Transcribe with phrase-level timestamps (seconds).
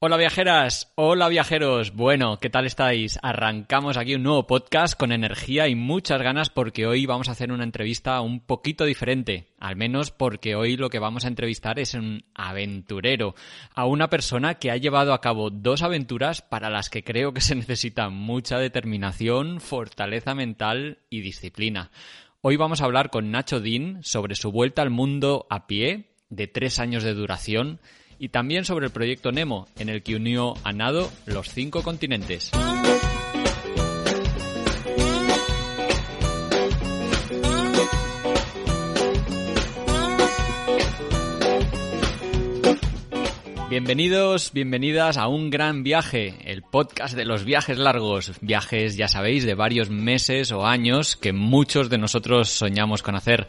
[0.00, 1.92] Hola viajeras, hola viajeros.
[1.92, 3.18] Bueno, ¿qué tal estáis?
[3.20, 7.50] Arrancamos aquí un nuevo podcast con energía y muchas ganas porque hoy vamos a hacer
[7.50, 9.48] una entrevista un poquito diferente.
[9.58, 13.34] Al menos porque hoy lo que vamos a entrevistar es un aventurero,
[13.74, 17.40] a una persona que ha llevado a cabo dos aventuras para las que creo que
[17.40, 21.90] se necesita mucha determinación, fortaleza mental y disciplina.
[22.40, 26.46] Hoy vamos a hablar con Nacho Dean sobre su vuelta al mundo a pie, de
[26.46, 27.80] tres años de duración,
[28.18, 32.50] y también sobre el proyecto Nemo, en el que unió a nado los cinco continentes.
[43.70, 49.44] Bienvenidos, bienvenidas a un gran viaje, el podcast de los viajes largos, viajes, ya sabéis,
[49.44, 53.46] de varios meses o años que muchos de nosotros soñamos con hacer.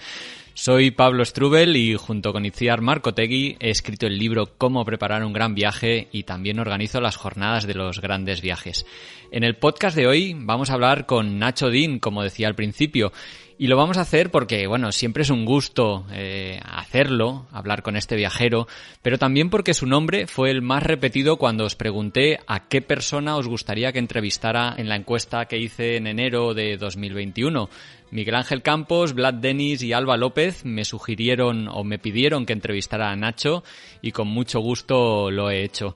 [0.62, 5.32] Soy Pablo Strubel y junto con Itziar Marcotegui he escrito el libro Cómo preparar un
[5.32, 8.86] gran viaje y también organizo las jornadas de los grandes viajes.
[9.32, 13.14] En el podcast de hoy vamos a hablar con Nacho Dean, como decía al principio,
[13.62, 17.98] y lo vamos a hacer porque, bueno, siempre es un gusto eh, hacerlo, hablar con
[17.98, 18.70] este viajero,
[19.02, 23.36] pero también porque su nombre fue el más repetido cuando os pregunté a qué persona
[23.36, 27.70] os gustaría que entrevistara en la encuesta que hice en enero de 2021.
[28.12, 33.12] Miguel Ángel Campos, Vlad Denis y Alba López me sugirieron o me pidieron que entrevistara
[33.12, 33.64] a Nacho
[34.02, 35.96] y con mucho gusto lo he hecho.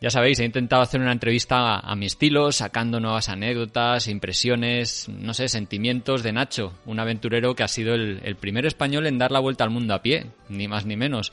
[0.00, 5.34] Ya sabéis, he intentado hacer una entrevista a, mi estilo, sacando nuevas anécdotas, impresiones, no
[5.34, 9.40] sé, sentimientos de Nacho, un aventurero que ha sido el, primer español en dar la
[9.40, 11.32] vuelta al mundo a pie, ni más ni menos.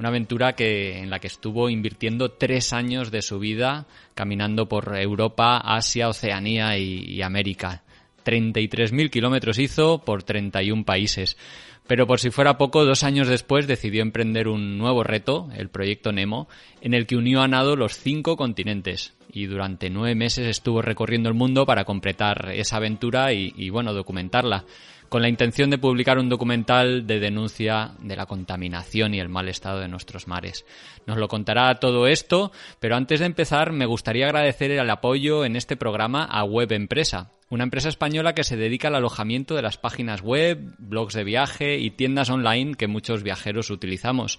[0.00, 4.96] Una aventura que, en la que estuvo invirtiendo tres años de su vida caminando por
[4.96, 7.84] Europa, Asia, Oceanía y, y América.
[8.28, 11.38] 33.000 kilómetros hizo por 31 países.
[11.86, 16.12] Pero por si fuera poco, dos años después decidió emprender un nuevo reto, el proyecto
[16.12, 16.46] Nemo,
[16.82, 19.14] en el que unió a nado los cinco continentes.
[19.32, 23.94] Y durante nueve meses estuvo recorriendo el mundo para completar esa aventura y, y bueno,
[23.94, 24.66] documentarla
[25.08, 29.48] con la intención de publicar un documental de denuncia de la contaminación y el mal
[29.48, 30.64] estado de nuestros mares.
[31.06, 35.56] Nos lo contará todo esto, pero antes de empezar me gustaría agradecer el apoyo en
[35.56, 39.78] este programa a Web Empresa, una empresa española que se dedica al alojamiento de las
[39.78, 44.38] páginas web, blogs de viaje y tiendas online que muchos viajeros utilizamos.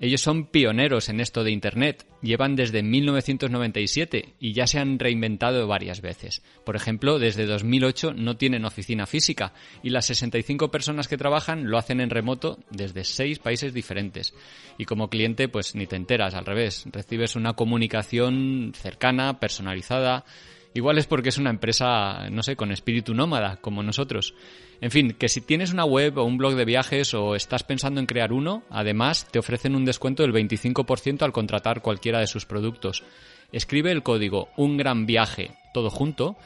[0.00, 5.66] Ellos son pioneros en esto de Internet, llevan desde 1997 y ya se han reinventado
[5.66, 6.42] varias veces.
[6.64, 9.52] Por ejemplo, desde 2008 no tienen oficina física
[9.82, 14.32] y las 65 personas que trabajan lo hacen en remoto desde seis países diferentes.
[14.78, 20.24] Y como cliente, pues ni te enteras, al revés, recibes una comunicación cercana, personalizada,
[20.72, 24.34] Igual es porque es una empresa, no sé, con espíritu nómada, como nosotros.
[24.80, 27.98] En fin, que si tienes una web o un blog de viajes o estás pensando
[27.98, 32.46] en crear uno, además te ofrecen un descuento del 25% al contratar cualquiera de sus
[32.46, 33.02] productos.
[33.50, 36.36] Escribe el código Un Gran Viaje, todo junto,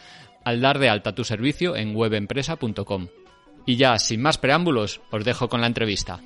[0.43, 3.09] al dar de alta tu servicio en webempresa.com.
[3.67, 6.21] Y ya, sin más preámbulos, os dejo con la entrevista.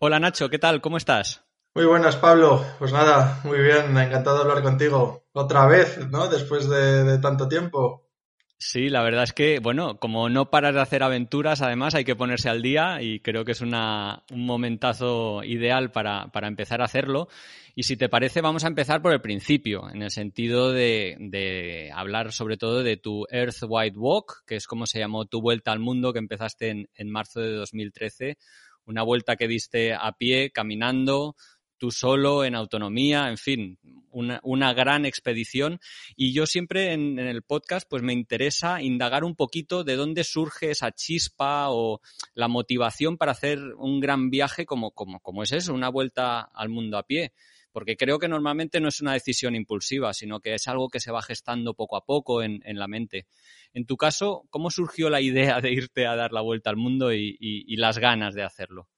[0.00, 0.80] Hola Nacho, ¿qué tal?
[0.80, 1.44] ¿Cómo estás?
[1.74, 2.62] Muy buenas, Pablo.
[2.78, 5.24] Pues nada, muy bien, encantado de hablar contigo.
[5.32, 6.28] Otra vez, ¿no?
[6.28, 8.10] Después de, tanto tiempo.
[8.58, 12.14] Sí, la verdad es que, bueno, como no paras de hacer aventuras, además hay que
[12.14, 16.84] ponerse al día y creo que es una, un momentazo ideal para, para, empezar a
[16.84, 17.28] hacerlo.
[17.74, 21.90] Y si te parece, vamos a empezar por el principio, en el sentido de, de
[21.92, 25.72] hablar sobre todo de tu Earth Wide Walk, que es como se llamó tu vuelta
[25.72, 28.36] al mundo que empezaste en, en marzo de 2013.
[28.84, 31.36] Una vuelta que diste a pie, caminando,
[31.82, 33.76] tú solo, en autonomía, en fin,
[34.12, 35.80] una, gran expedición.
[36.14, 40.70] Y yo siempre en, el podcast pues me interesa indagar un poquito de dónde surge
[40.70, 42.00] esa chispa o
[42.34, 46.68] la motivación para hacer un gran viaje como, como, como es eso, una vuelta al
[46.68, 47.32] mundo a pie
[47.72, 51.10] porque creo que normalmente no es una decisión impulsiva, sino que es algo que se
[51.10, 53.26] va gestando poco a poco en, la mente.
[53.72, 57.12] En tu caso, ¿cómo surgió la idea de irte a dar la vuelta al mundo
[57.12, 58.88] y las ganas de hacerlo?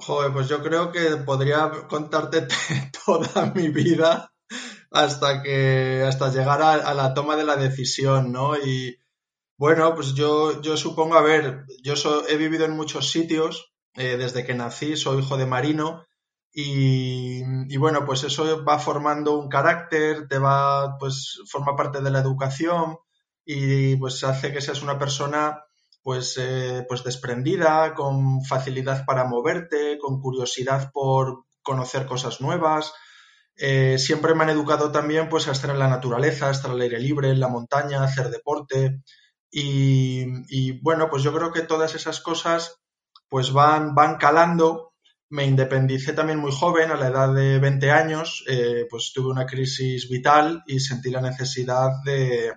[0.00, 2.46] Joder, pues yo creo que podría contarte
[3.04, 4.32] toda mi vida
[4.90, 8.56] hasta que hasta llegar a, la toma de la decisión, ¿no?
[8.56, 8.98] Y
[9.58, 11.94] bueno, pues yo, yo supongo, a ver, yo
[12.28, 16.06] he vivido en muchos sitios eh, desde que nací, soy hijo de marino
[16.52, 22.20] y, bueno, pues eso va formando un carácter, te va, pues forma parte de la
[22.20, 22.98] educación
[23.44, 25.64] y pues hace que seas una persona
[26.08, 32.94] pues, eh, pues desprendida, con facilidad para moverte, con curiosidad por conocer cosas nuevas.
[33.56, 36.80] Eh, siempre me han educado también pues a estar en la naturaleza, a estar al
[36.80, 39.02] aire libre, en la montaña, hacer deporte.
[39.50, 42.80] Y, y bueno, pues yo creo que todas esas cosas
[43.28, 44.94] pues van, van calando
[45.28, 49.44] me independicé también muy joven, a la edad de 20 años, eh, pues tuve una
[49.44, 52.54] crisis vital y sentí la necesidad de,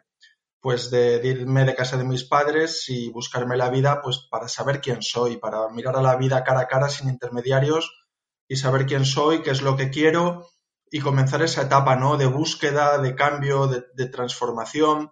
[0.62, 4.80] pues de, irme de casa de mis padres y buscarme la vida, pues para saber
[4.80, 7.92] quién soy, para mirar a la vida cara a cara sin intermediarios
[8.48, 10.48] y saber quién soy, qué es lo que quiero
[10.92, 12.18] y comenzar esa etapa, ¿no?
[12.18, 15.12] De búsqueda, de cambio, de, transformación.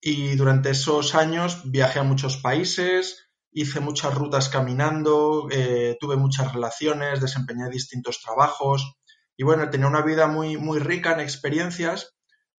[0.00, 6.52] Y durante esos años viajé a muchos países, hice muchas rutas caminando, eh, tuve muchas
[6.52, 8.96] relaciones, desempeñé distintos trabajos
[9.40, 12.14] y bueno, tenía una vida muy, muy rica en experiencias,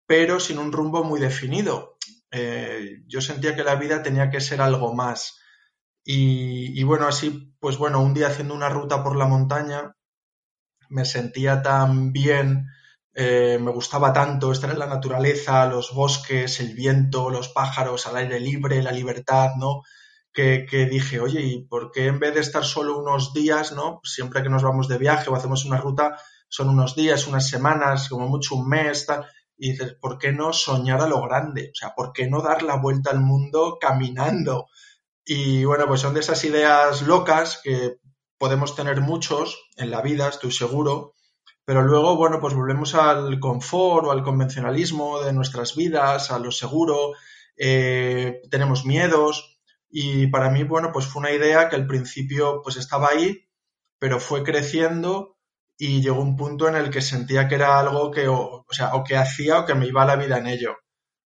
[0.08, 1.98] pero sin un rumbo muy definido.
[2.32, 5.40] Eh, yo sentía que la vida tenía que ser algo más.
[6.04, 9.96] Y, bueno, así, pues bueno, un día haciendo una ruta por la montaña,
[10.90, 12.68] me sentía tan bien,
[13.14, 18.18] eh, me gustaba tanto estar en la naturaleza, los bosques, el viento, los pájaros, al
[18.18, 19.84] aire libre, la libertad, ¿no?
[20.34, 24.00] que, dije, oye, ¿y por qué en vez de estar solo unos días, ¿no?
[24.04, 26.18] Siempre que nos vamos de viaje o hacemos una ruta,
[26.48, 29.26] son unos días, unas semanas, como mucho un mes, tal.
[29.64, 31.70] Y dices, ¿por qué no soñar a lo grande?
[31.72, 34.70] O sea, ¿por qué no dar la vuelta al mundo caminando?
[35.24, 37.98] Y bueno, pues son de esas ideas locas que
[38.40, 41.14] podemos tener muchos en la vida, estoy seguro,
[41.64, 46.52] pero luego, bueno, pues volvemos al confort o al convencionalismo de nuestras vidas, a lo
[46.52, 47.14] seguro,
[47.56, 49.60] eh, tenemos miedos,
[49.92, 53.48] y para mí, bueno, pues fue una idea que al principio pues estaba ahí,
[54.00, 55.38] pero fue creciendo
[55.78, 59.04] y llegó un punto en el que sentía que era algo que, o, sea, o
[59.04, 60.76] que hacía o que me iba la vida en ello.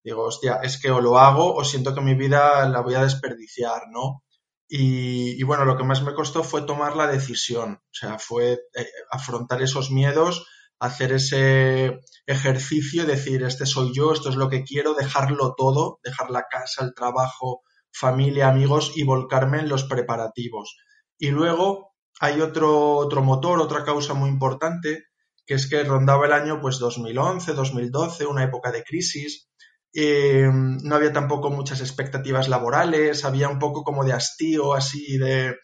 [0.02, 3.02] Digo, hostia, es que o lo hago o siento que mi vida la voy a
[3.02, 4.22] desperdiciar, ¿no?
[4.68, 8.86] Y, bueno, lo que más me costó fue tomar la decisión, o sea, fue eh,
[9.12, 10.44] afrontar esos miedos,
[10.80, 16.30] hacer ese ejercicio, decir, este soy yo, esto es lo que quiero, dejarlo todo, dejar
[16.30, 17.62] la casa, el trabajo,
[17.92, 20.76] familia, amigos y volcarme en los preparativos.
[21.18, 25.04] Y luego hay otro, otro motor, otra causa muy importante,
[25.46, 29.48] que es que rondaba el año pues 2011, 2012, una época de crisis.
[29.94, 35.56] Eh, no había tampoco muchas expectativas laborales, había un poco como de hastío, así de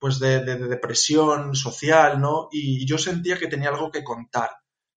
[0.00, 2.48] pues de, de, depresión social, ¿no?
[2.52, 4.50] Y yo sentía que tenía algo que contar,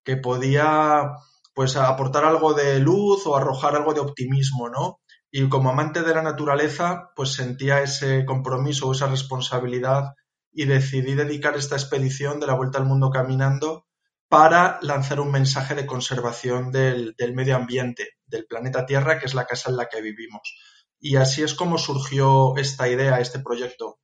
[0.04, 1.10] que podía
[1.54, 5.00] pues aportar algo de luz o arrojar algo de optimismo, ¿no?
[5.32, 10.14] Y como amante de la naturaleza, pues sentía ese compromiso esa responsabilidad
[10.54, 13.86] y decidí dedicar esta expedición de la Vuelta al Mundo caminando
[14.32, 19.46] para lanzar un mensaje de conservación del, medio ambiente, del planeta Tierra, que es la
[19.46, 20.58] casa en la que vivimos.
[21.00, 24.00] Y así es como surgió esta idea, este proyecto.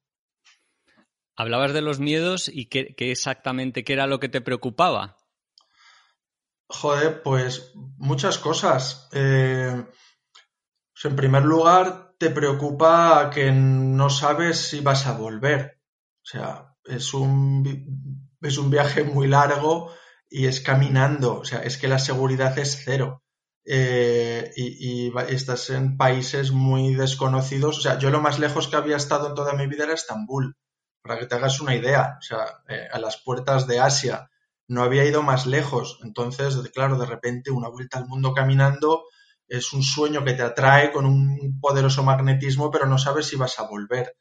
[1.38, 5.16] Hablabas de los miedos y qué, exactamente qué era lo que te preocupaba.
[6.68, 9.08] Joder, pues muchas cosas.
[9.14, 9.86] Eh,
[11.04, 15.77] en primer lugar, te preocupa que no sabes si vas a volver.
[16.28, 19.94] O sea, es un, es un viaje muy largo
[20.30, 21.40] y es caminando.
[21.40, 23.24] O sea, es que la seguridad es cero.
[23.64, 27.78] Eh, y, estás en países muy desconocidos.
[27.78, 30.58] O sea, yo lo más lejos que había estado en toda mi vida era Estambul,
[31.02, 32.18] para que te hagas una idea.
[32.20, 34.30] O sea, eh, a las puertas de Asia.
[34.68, 35.98] No había ido más lejos.
[36.04, 39.06] Entonces, claro, de repente una vuelta al mundo caminando
[39.48, 43.60] es un sueño que te atrae con un poderoso magnetismo, pero no sabes si vas
[43.60, 44.14] a volver.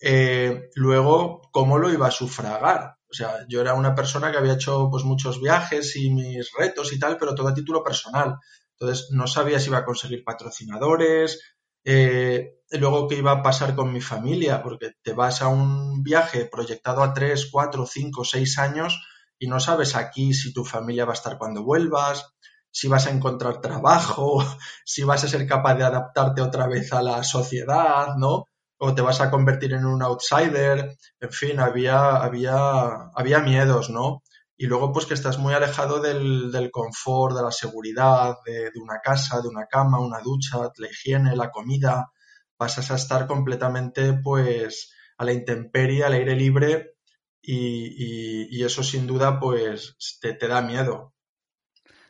[0.00, 2.96] Eh, luego, ¿cómo lo iba a sufragar?
[3.10, 6.92] O sea, yo era una persona que había hecho pues, muchos viajes y mis retos
[6.92, 8.36] y tal, pero todo a título personal.
[8.78, 11.40] Entonces, no sabía si iba a conseguir patrocinadores,
[11.84, 16.44] eh, luego qué iba a pasar con mi familia, porque te vas a un viaje
[16.46, 19.00] proyectado a tres, cuatro, cinco, seis años
[19.38, 22.34] y no sabes aquí si tu familia va a estar cuando vuelvas,
[22.70, 24.44] si vas a encontrar trabajo,
[24.84, 28.44] si vas a ser capaz de adaptarte otra vez a la sociedad, ¿no?
[28.78, 34.22] O te vas a convertir en un outsider, en fin, había, había, había miedos, ¿no?
[34.56, 39.00] Y luego, pues que estás muy alejado del, del confort, de la seguridad, de, una
[39.00, 42.10] casa, de una cama, una ducha, la higiene, la comida.
[42.56, 46.96] Pasas a estar completamente, pues, a la intemperie, al aire libre,
[47.40, 51.14] y, y, eso sin duda, pues, te da miedo.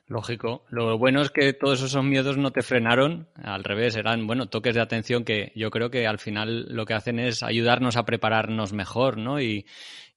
[0.09, 0.65] Lógico.
[0.71, 4.75] Lo bueno es que todos esos miedos no te frenaron, al revés, eran, bueno, toques
[4.75, 8.73] de atención que yo creo que al final lo que hacen es ayudarnos a prepararnos
[8.73, 9.39] mejor, ¿no?
[9.39, 9.67] Y,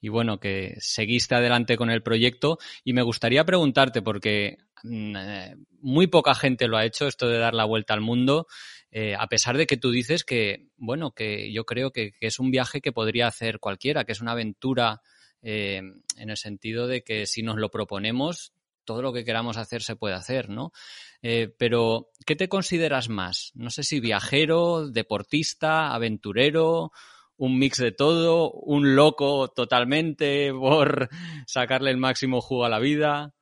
[0.01, 2.57] y bueno, que seguiste adelante con el proyecto.
[2.83, 7.38] Y me gustaría preguntarte, porque mm, eh, muy poca gente lo ha hecho, esto de
[7.38, 8.48] dar la vuelta al mundo,
[8.91, 12.50] eh, a pesar de que tú dices que, bueno, que yo creo que, es un
[12.50, 15.01] viaje que podría hacer cualquiera, que es una aventura
[15.41, 15.81] eh,
[16.17, 18.53] en el sentido de que si nos lo proponemos,
[18.85, 20.71] todo lo que queramos hacer se puede hacer, ¿no?
[21.21, 23.51] Eh, pero, ¿qué te consideras más?
[23.53, 26.91] No sé si viajero, deportista, aventurero,
[27.38, 31.09] un mix de todo, un loco totalmente por
[31.47, 33.33] sacarle el máximo jugo a la vida.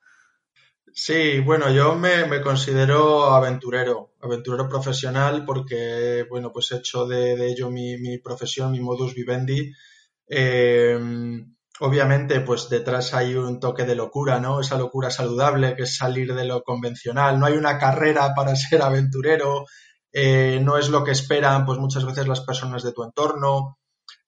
[0.91, 7.69] Sí, bueno, yo me, considero aventurero, aventurero profesional porque, bueno, pues he hecho de, ello
[7.69, 9.71] mi, profesión, mi modus vivendi.
[10.27, 10.99] Eh,
[11.79, 14.59] obviamente, pues detrás hay un toque de locura, ¿no?
[14.59, 17.39] Esa locura saludable que es salir de lo convencional.
[17.39, 19.65] No hay una carrera para ser aventurero,
[20.11, 23.77] eh, no es lo que esperan, pues muchas veces las personas de tu entorno.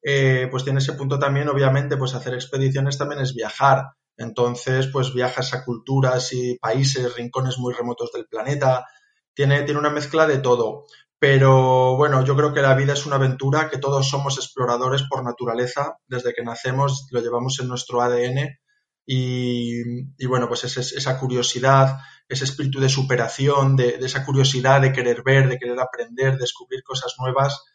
[0.03, 3.91] Eh, pues tiene ese punto también, obviamente, pues hacer expediciones también es viajar.
[4.17, 8.86] Entonces, pues viajas a culturas y países, rincones muy remotos del planeta.
[9.34, 10.86] Tiene, tiene una mezcla de todo.
[11.22, 15.24] Pero bueno, yo creo que la vida es una aventura, que todos somos exploradores por
[15.24, 18.58] naturaleza, desde que nacemos lo llevamos en nuestro ADN
[19.06, 25.22] y, bueno, pues es, esa curiosidad, ese espíritu de superación, de, esa curiosidad de querer
[25.22, 27.66] ver, de querer aprender, descubrir cosas nuevas.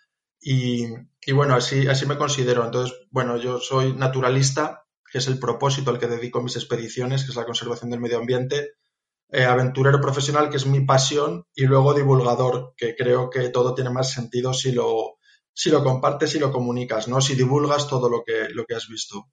[0.41, 0.87] Y,
[1.25, 2.65] y, bueno, así, así me considero.
[2.65, 7.31] Entonces, bueno, yo soy naturalista, que es el propósito al que dedico mis expediciones, que
[7.31, 8.73] es la conservación del medio ambiente
[9.31, 13.91] eh, aventurero profesional, que es mi pasión, y luego divulgador, que creo que todo tiene
[13.91, 15.19] más sentido si lo,
[15.53, 17.21] si lo compartes y lo comunicas, ¿no?
[17.21, 19.27] Si divulgas todo lo que, lo que has visto.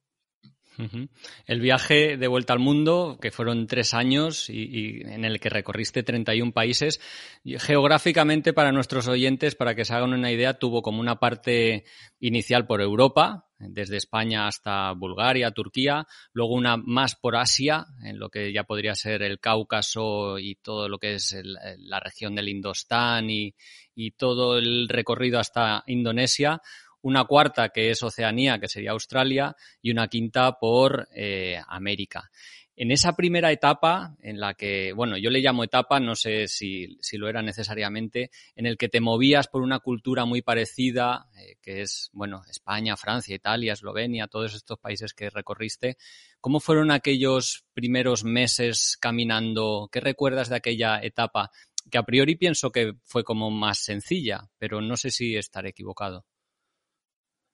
[1.46, 6.02] El viaje de vuelta al mundo, que fueron tres años y, en el que recorriste
[6.02, 7.00] 31 países,
[7.44, 11.84] geográficamente para nuestros oyentes, para que se hagan una idea, tuvo como una parte
[12.18, 18.28] inicial por Europa, desde España hasta Bulgaria, Turquía, luego una más por Asia, en lo
[18.28, 23.30] que ya podría ser el Cáucaso y todo lo que es la región del Indostán
[23.30, 23.54] y,
[23.94, 26.60] y todo el recorrido hasta Indonesia,
[27.04, 32.30] una cuarta que es Oceanía, que sería Australia, y una quinta por eh, América.
[32.76, 36.98] En esa primera etapa, en la que, bueno, yo le llamo etapa, no sé si,
[37.12, 41.80] lo era necesariamente, en el que te movías por una cultura muy parecida, eh, que
[41.80, 45.96] es, bueno, España, Francia, Italia, Eslovenia, todos estos países que recorriste,
[46.40, 49.88] ¿cómo fueron aquellos primeros meses caminando?
[49.90, 51.50] ¿Qué recuerdas de aquella etapa?
[51.90, 56.26] Que a priori pienso que fue como más sencilla, pero no sé si estaré equivocado.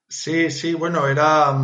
[0.08, 1.56] Sí, sí, bueno, era,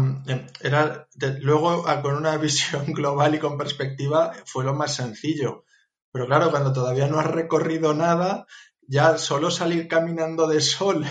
[0.61, 1.09] era
[1.41, 5.65] luego con una visión global y con perspectiva fue lo más sencillo.
[6.13, 8.47] Pero claro, cuando todavía no has recorrido nada,
[8.87, 11.05] ya solo salir caminando de sol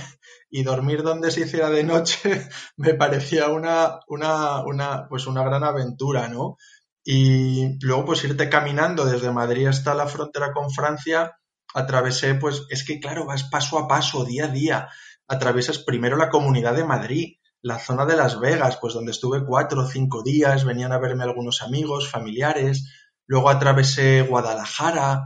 [0.56, 2.48] y dormir donde se hiciera de noche
[2.78, 6.56] me parecía una, una, una, pues una gran aventura, ¿no?
[7.04, 11.38] Y luego pues irte caminando desde Madrid hasta la frontera con Francia,
[11.74, 14.90] atravesé, pues es que claro, vas paso a paso, día a día
[15.28, 19.82] atraviesas primero la comunidad de Madrid, la zona de Las Vegas, pues donde estuve cuatro
[19.82, 22.94] o cinco días, venían a verme algunos amigos, familiares,
[23.28, 25.26] luego atravesé Guadalajara,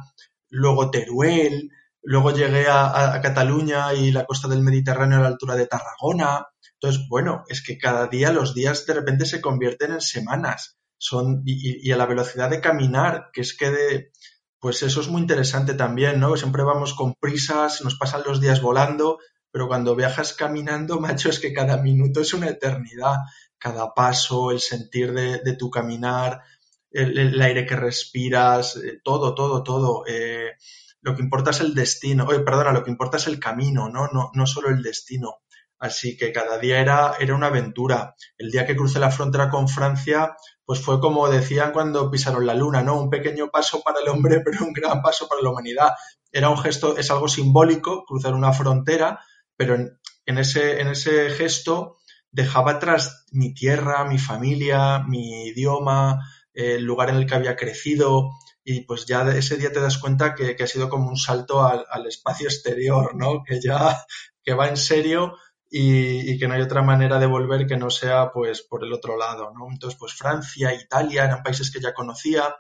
[0.50, 1.70] luego Teruel,
[2.10, 6.48] luego llegué a, Cataluña y la costa del Mediterráneo a la altura de Tarragona.
[6.74, 10.80] Entonces, bueno, es que cada día los días de repente se convierten en semanas.
[10.98, 14.12] Son, y, a la velocidad de caminar, que es que de,
[14.60, 16.36] pues eso es muy interesante también, ¿no?
[16.36, 19.20] Siempre vamos con prisas, nos pasan los días volando,
[19.52, 23.18] pero cuando viajas caminando, macho, es que cada minuto es una eternidad,
[23.60, 26.42] cada paso, el sentir de, tu caminar,
[26.90, 30.06] el, aire que respiras, eh, todo, todo, todo.
[30.08, 30.54] Eh,
[31.02, 34.08] lo que importa es el destino, oye, perdona, lo que importa es el camino, ¿no?
[34.08, 35.40] No, no solo el destino.
[35.80, 38.16] Así que cada día era, era una aventura.
[38.38, 42.54] El día que crucé la frontera con Francia, pues fue como decían cuando pisaron la
[42.54, 43.02] luna, ¿no?
[43.02, 45.90] Un pequeño paso para el hombre, pero un gran paso para la humanidad.
[46.32, 49.22] Era un gesto, es algo simbólico, cruzar una frontera,
[49.56, 51.98] pero en, ese, en ese gesto
[52.30, 56.20] dejaba atrás mi tierra, mi familia, mi idioma,
[56.54, 58.32] el lugar en el que había crecido
[58.72, 62.06] y pues ya ese día te das cuenta que, ha sido como un salto al,
[62.08, 63.44] espacio exterior, ¿no?
[63.44, 64.06] Que ya
[64.44, 65.36] que va en serio
[65.70, 68.94] y, y, que no hay otra manera de volver que no sea pues por el
[68.94, 69.68] otro lado, ¿no?
[69.72, 72.56] Entonces pues Francia, Italia eran países que ya conocía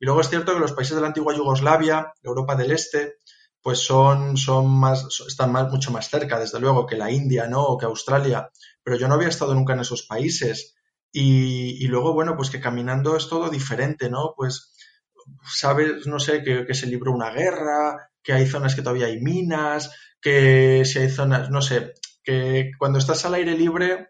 [0.00, 3.16] y luego es cierto que los países de la antigua Yugoslavia, Europa del Este,
[3.60, 7.64] pues son, son más, están más, mucho más cerca, desde luego, que la India, ¿no?
[7.64, 8.50] O que Australia.
[8.82, 10.76] Pero yo no había estado nunca en esos países.
[11.10, 14.34] Y, luego, bueno, pues que caminando es todo diferente, ¿no?
[14.36, 14.72] Pues
[15.44, 19.20] sabes, no sé, que, que se libró una guerra, que hay zonas que todavía hay
[19.20, 24.08] minas, que si hay zonas, no sé, que cuando estás al aire libre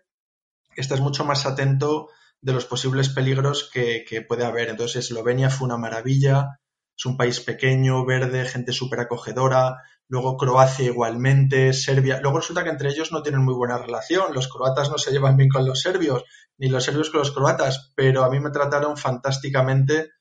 [0.77, 2.09] estás mucho más atento
[2.41, 4.69] de los posibles peligros que, puede haber.
[4.69, 6.61] Entonces, Eslovenia fue una maravilla,
[6.97, 9.83] es un país pequeño, verde, gente súper acogedora.
[10.09, 12.21] Luego Croacia igualmente, Serbia.
[12.21, 14.33] Luego resulta que entre ellos no tienen muy buena relación.
[14.33, 16.25] Los croatas no se llevan bien con los serbios,
[16.57, 20.13] ni los serbios con los croatas, pero a mí me trataron fantásticamente.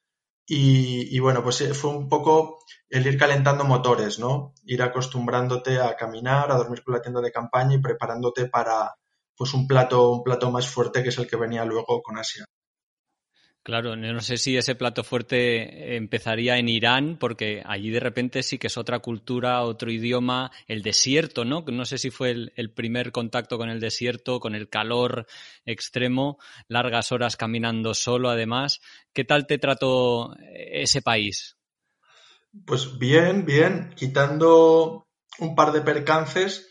[0.47, 4.53] Y, y bueno, pues eh, fue un poco el ir calentando motores, ¿no?
[4.63, 8.95] Ir acostumbrándote a caminar, a dormir con la tienda de campaña y preparándote para,
[9.35, 12.45] pues un plato, un plato más fuerte que es el que venía luego con Asia.
[13.67, 18.57] Claro, no sé si ese plato fuerte empezaría en Irán, porque allí de repente sí
[18.57, 21.65] que es otra cultura, otro idioma, el desierto, ¿no?
[21.67, 25.27] No sé si fue el, primer contacto con el desierto, con el calor
[25.65, 26.37] extremo,
[26.69, 28.79] largas horas caminando solo además.
[29.11, 31.57] ¿Qué tal te trató ese país?
[32.65, 35.09] Pues bien, bien, quitando
[35.39, 36.69] un par de percances,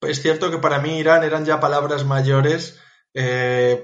[0.00, 2.80] es cierto que para mí Irán eran ya palabras mayores.
[3.20, 3.82] Eh,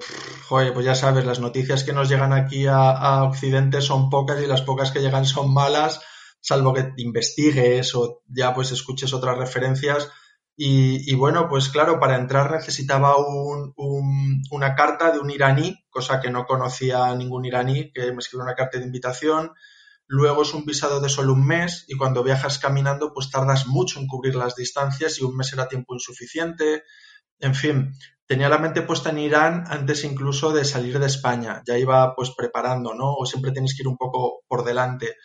[0.48, 4.46] joder, pues ya sabes, las noticias que nos llegan aquí a, Occidente son pocas y
[4.46, 6.00] las pocas que llegan son malas,
[6.40, 10.08] salvo que investigues o ya pues escuches otras referencias.
[10.56, 16.46] Y, bueno, pues claro, para entrar necesitaba una carta de un iraní, cosa que no
[16.46, 19.50] conocía ningún iraní, que me escribió una carta de invitación
[20.06, 23.98] luego es un visado de solo un mes y cuando viajas caminando pues tardas mucho
[23.98, 26.84] en cubrir las distancias y un mes era tiempo insuficiente.
[27.40, 27.92] En fin,
[28.26, 32.32] tenía la mente puesta en Irán antes incluso de salir de España, ya iba pues
[32.36, 33.14] preparando, ¿no?
[33.14, 35.16] O siempre tienes que ir un poco por delante.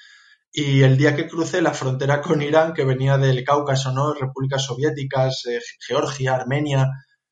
[0.51, 4.13] Y el día que crucé la frontera con Irán, que venía del Cáucaso, ¿no?
[4.13, 6.89] Repúblicas soviéticas, eh, Georgia, Armenia,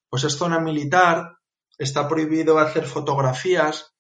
[0.10, 1.38] pues es zona militar,
[1.78, 3.94] está prohibido hacer fotografías,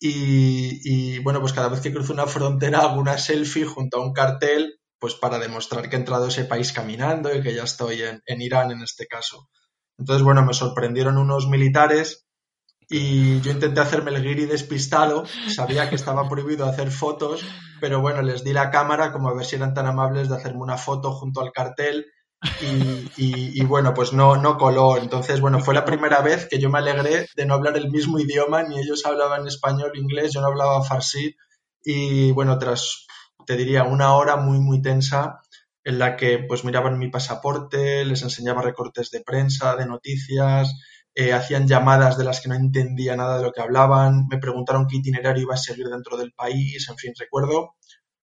[0.00, 4.12] y, bueno, pues cada vez que cruzo una frontera hago una selfie junto a un
[4.12, 8.02] cartel, pues para demostrar que he entrado a ese país caminando y que ya estoy
[8.02, 9.48] en, Irán en este caso.
[9.98, 12.26] Entonces, bueno, me sorprendieron unos militares
[12.88, 15.24] y yo intenté hacerme el guiri despistado,
[15.54, 17.44] sabía que estaba prohibido hacer fotos,
[17.80, 20.62] pero bueno, les di la cámara como a ver si eran tan amables de hacerme
[20.62, 22.06] una foto junto al cartel
[23.16, 24.96] y, bueno, pues no, no coló.
[24.96, 28.18] Entonces, bueno, fue la primera vez que yo me alegré de no hablar el mismo
[28.18, 31.36] idioma, ni ellos hablaban español, inglés, yo no hablaba farsi.
[31.84, 33.06] Y bueno, tras,
[33.44, 35.40] te diría, una hora muy, muy tensa
[35.84, 40.74] en la que pues miraban mi pasaporte, les enseñaba recortes de prensa, de noticias,
[41.14, 44.86] eh, hacían llamadas de las que no entendía nada de lo que hablaban, me preguntaron
[44.86, 47.74] qué itinerario iba a seguir dentro del país, en fin, recuerdo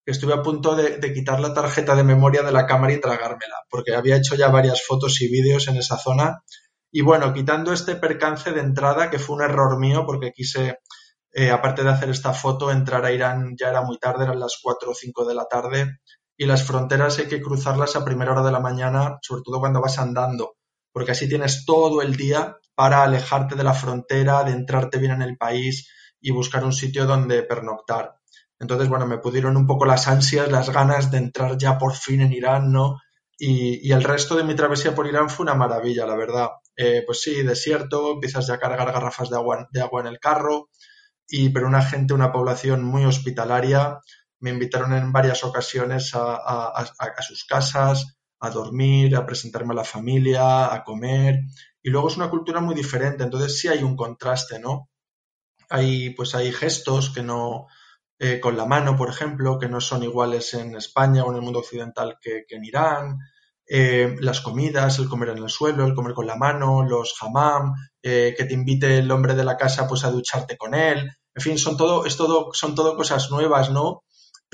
[0.06, 3.56] que estuve a punto de, quitar la tarjeta de memoria de la cámara y tragármela,
[3.70, 6.44] porque había hecho ya varias fotos y vídeos en esa zona.
[6.92, 10.78] Y bueno, quitando este percance de entrada, que fue un error mío, porque quise,
[11.34, 14.60] eh, aparte de hacer esta foto, entrar a Irán ya era muy tarde, eran las
[14.62, 15.98] 4 o 5 de la tarde,
[16.38, 19.82] y las fronteras hay que cruzarlas a primera hora de la mañana, sobre todo cuando
[19.82, 20.56] vas andando,
[20.92, 25.22] porque así tienes todo el día para alejarte de la frontera, de entrarte bien en
[25.22, 28.16] el país y buscar un sitio donde pernoctar.
[28.60, 32.22] Entonces, bueno, me pudieron un poco las ansias, las ganas de entrar ya por fin
[32.22, 33.00] en Irán, ¿no?
[33.38, 36.50] Y, el resto de mi travesía por Irán fue una maravilla, la verdad.
[36.76, 40.20] Eh, pues sí, desierto, empiezas ya a cargar garrafas de agua, de agua en el
[40.20, 40.70] carro,
[41.28, 44.00] y pero una gente, una población muy hospitalaria.
[44.40, 46.86] Me invitaron en varias ocasiones a,
[47.22, 51.40] sus casas, a dormir, a presentarme a la familia, a comer.
[51.82, 54.90] Y luego es una cultura muy diferente, entonces sí hay un contraste, ¿no?
[55.70, 57.68] Hay, pues hay gestos que no,
[58.18, 61.42] eh, con la mano, por ejemplo, que no son iguales en España o en el
[61.42, 63.20] mundo occidental que, en Irán.
[63.68, 67.74] Eh, las comidas, el comer en el suelo, el comer con la mano, los hammam,
[68.02, 71.10] eh, que te invite el hombre de la casa pues a ducharte con él.
[71.34, 74.04] En fin, son todo, es todo, son todo cosas nuevas, ¿no?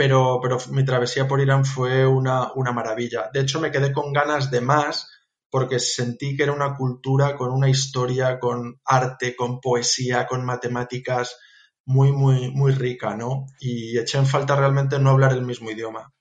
[0.01, 3.29] Pero, pero mi travesía por Irán fue una, una maravilla.
[3.31, 5.07] De hecho, me quedé con ganas de más
[5.47, 11.37] porque sentí que era una cultura con una historia, con arte, con poesía, con matemáticas,
[11.85, 13.45] muy, muy, muy rica, ¿no?
[13.59, 16.11] Y eché en falta realmente no hablar el mismo idioma.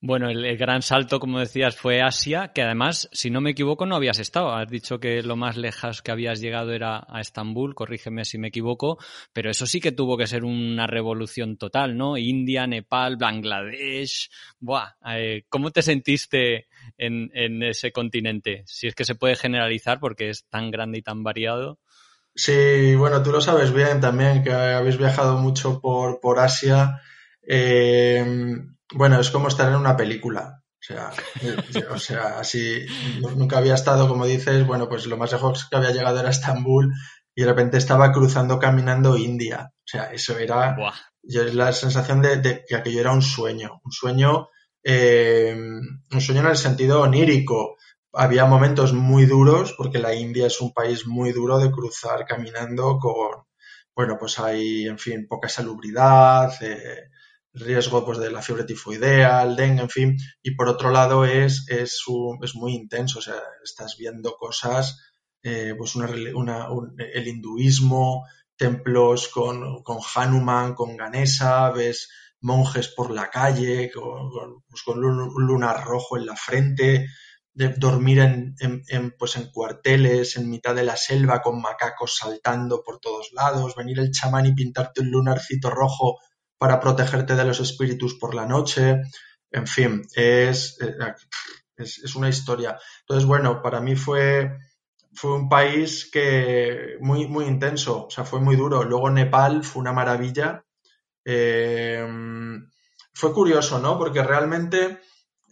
[0.00, 3.96] Bueno, el, gran salto, como decías, fue Asia, que además, si no me equivoco, no
[3.96, 4.52] habías estado.
[4.54, 8.48] Has dicho que lo más lejos que habías llegado era a Estambul, corrígeme si me
[8.48, 8.98] equivoco,
[9.32, 12.16] pero eso sí que tuvo que ser una revolución total, ¿no?
[12.16, 14.30] India, Nepal, Bangladesh.
[14.60, 18.62] Buah, eh, ¿cómo te sentiste en, ese continente?
[18.66, 21.80] Si es que se puede generalizar porque es tan grande y tan variado.
[22.36, 27.02] Sí, bueno, tú lo sabes bien también, que habéis viajado mucho por, por Asia.
[27.42, 28.24] Eh,
[28.94, 30.62] bueno, es como estar en una película.
[30.80, 31.10] O sea,
[31.90, 32.86] o sea, así
[33.36, 36.92] nunca había estado, como dices, bueno, pues lo más lejos que había llegado era Estambul
[37.34, 39.72] y de repente estaba cruzando caminando India.
[39.72, 40.76] O sea, eso era
[41.22, 44.48] y es la sensación de, que aquello era un sueño, un sueño,
[44.82, 47.76] eh, un sueño en el sentido onírico.
[48.14, 52.98] Había momentos muy duros, porque la India es un país muy duro de cruzar caminando
[52.98, 53.44] con,
[53.94, 57.10] bueno, pues hay, en fin, poca salubridad, eh,
[57.52, 61.66] riesgo pues, de la fiebre tifoidea, el dengue, en fin, y por otro lado es,
[61.68, 62.02] es,
[62.42, 64.98] es muy intenso, o sea, estás viendo cosas,
[65.42, 72.08] eh, pues una, el hinduismo, templos con, con, Hanuman, con Ganesa, ves
[72.40, 77.06] monjes por la calle, con, con, pues, un lunar rojo en la frente,
[77.54, 83.00] dormir en, en, pues en cuarteles, en mitad de la selva, con macacos saltando por
[83.00, 86.18] todos lados, venir el chamán y pintarte un lunarcito rojo
[86.58, 89.02] para protegerte de los espíritus por la noche.
[89.50, 90.78] En fin, es,
[91.76, 92.78] es, es una historia.
[93.00, 94.58] Entonces, bueno, para mí fue,
[95.12, 98.84] fue un país que muy, muy intenso, o sea, fue muy duro.
[98.84, 100.64] Luego Nepal fue una maravilla.
[101.24, 102.06] Eh,
[103.12, 103.98] fue curioso, ¿no?
[103.98, 105.00] Porque realmente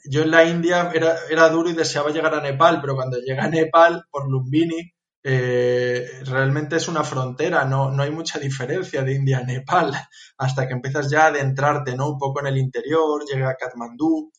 [0.04, 3.40] yo en la India era, era, duro y deseaba llegar a Nepal, pero cuando llegué
[3.40, 4.92] a Nepal por Lumbini,
[5.28, 9.92] eh, realmente es una frontera, no, no hay mucha diferencia de India a Nepal,
[10.38, 12.10] hasta que empiezas ya a adentrarte ¿no?
[12.10, 14.30] un poco en el interior, llega a Katmandú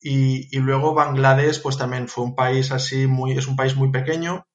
[0.00, 3.90] y, y, luego Bangladesh pues también fue un país así, muy, es un país muy
[3.90, 4.46] pequeño,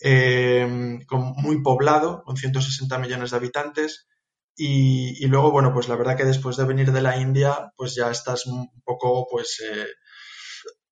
[0.00, 4.06] eh, con, muy poblado, con 160 millones de habitantes,
[4.54, 7.96] y, y, luego, bueno, pues la verdad que después de venir de la India, pues
[7.96, 9.86] ya estás un poco, pues, eh,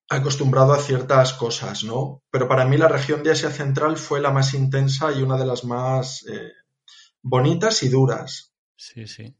[0.09, 2.23] acostumbrado a ciertas cosas, ¿no?
[2.31, 5.47] Pero para mí la región de Asia Central fue la más intensa y una de
[5.47, 6.53] las más eh,
[7.23, 8.55] bonitas y duras.
[8.77, 9.35] Sí, sí.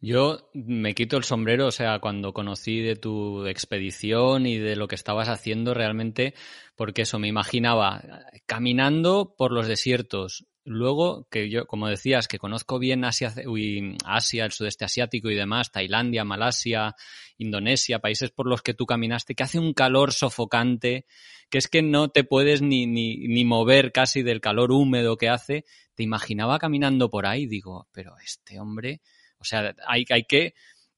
[0.00, 4.88] Yo me quito el sombrero, o sea, cuando conocí de tu expedición y de lo
[4.88, 6.34] que estabas haciendo realmente,
[6.76, 8.02] porque eso me imaginaba
[8.46, 13.32] caminando por los desiertos, Luego, que yo, como decías, que conozco bien Asia,
[14.04, 16.94] Asia, el sudeste asiático y demás, Tailandia, Malasia,
[17.38, 21.06] Indonesia, países por los que tú caminaste, que hace un calor sofocante,
[21.48, 25.64] que es que no te puedes ni, ni, mover casi del calor húmedo que hace.
[25.94, 29.00] Te imaginaba caminando por ahí, digo, pero este hombre,
[29.38, 30.54] o sea, hay, hay que,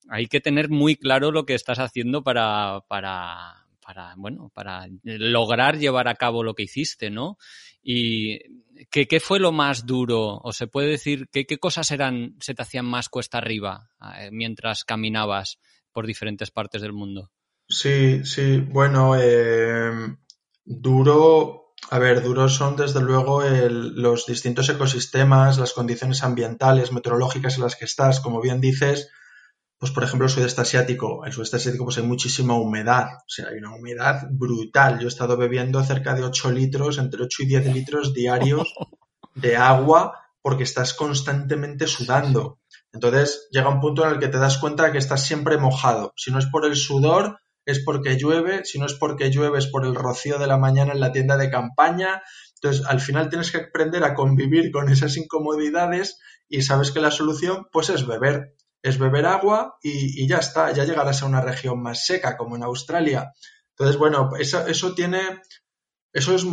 [0.09, 5.79] hay que tener muy claro lo que estás haciendo para, para, para, bueno, para lograr
[5.79, 7.38] llevar a cabo lo que hiciste, ¿no?
[7.83, 8.38] Y
[8.90, 10.40] ¿qué, qué fue lo más duro?
[10.42, 14.30] O se puede decir, ¿qué, qué cosas eran, se te hacían más cuesta arriba eh,
[14.32, 15.58] mientras caminabas
[15.92, 17.30] por diferentes partes del mundo?
[17.68, 20.16] Sí, sí, bueno, eh,
[20.64, 27.56] duro, a ver, duros son desde luego el, los distintos ecosistemas, las condiciones ambientales, meteorológicas
[27.56, 29.11] en las que estás, como bien dices,
[29.82, 33.48] pues por ejemplo el sudeste asiático, el sudeste asiático pues hay muchísima humedad, o sea,
[33.48, 35.00] hay una humedad brutal.
[35.00, 38.72] Yo he estado bebiendo cerca de 8 litros, entre 8 y 10 litros diarios
[39.34, 42.60] de agua porque estás constantemente sudando.
[42.92, 46.12] Entonces llega un punto en el que te das cuenta de que estás siempre mojado.
[46.14, 49.66] Si no es por el sudor, es porque llueve, si no es porque llueve, es
[49.66, 52.22] por el rocío de la mañana en la tienda de campaña.
[52.54, 57.10] Entonces, al final tienes que aprender a convivir con esas incomodidades y sabes que la
[57.10, 61.80] solución, pues, es beber es beber agua y, ya está, ya llegarás a una región
[61.80, 63.32] más seca como en Australia.
[63.70, 65.40] Entonces, bueno, eso, eso tiene,
[66.12, 66.44] eso es,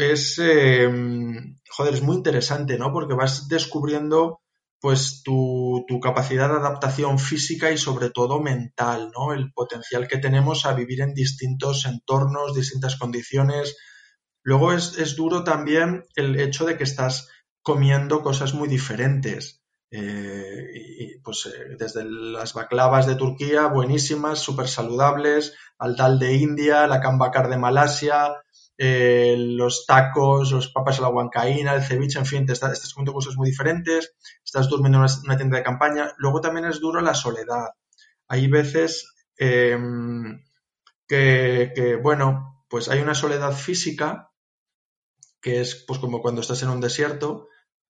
[0.00, 2.92] es em, joder, es muy interesante, ¿no?
[2.92, 4.40] Porque vas descubriendo
[4.80, 9.32] pues tu, tu, capacidad de adaptación física y sobre todo mental, ¿no?
[9.32, 13.78] El potencial que tenemos a vivir en distintos entornos, distintas condiciones.
[14.42, 17.30] Luego es, es duro también el hecho de que estás
[17.62, 19.63] comiendo cosas muy diferentes.
[19.96, 26.34] Eh, y, pues eh, desde las baklavas de Turquía, buenísimas, súper saludables, al dal de
[26.34, 28.42] India, la cambacar de Malasia,
[28.76, 33.12] eh, los tacos, los papas a la huancaína, el ceviche, en fin, te estás, comiendo
[33.12, 36.12] cosas muy diferentes, estás durmiendo en una, tienda de campaña.
[36.18, 37.68] Luego también es duro la soledad.
[38.26, 40.40] Hay veces que,
[41.06, 44.32] que, bueno, pues hay una soledad física,
[45.40, 47.46] que es pues como cuando estás en un desierto,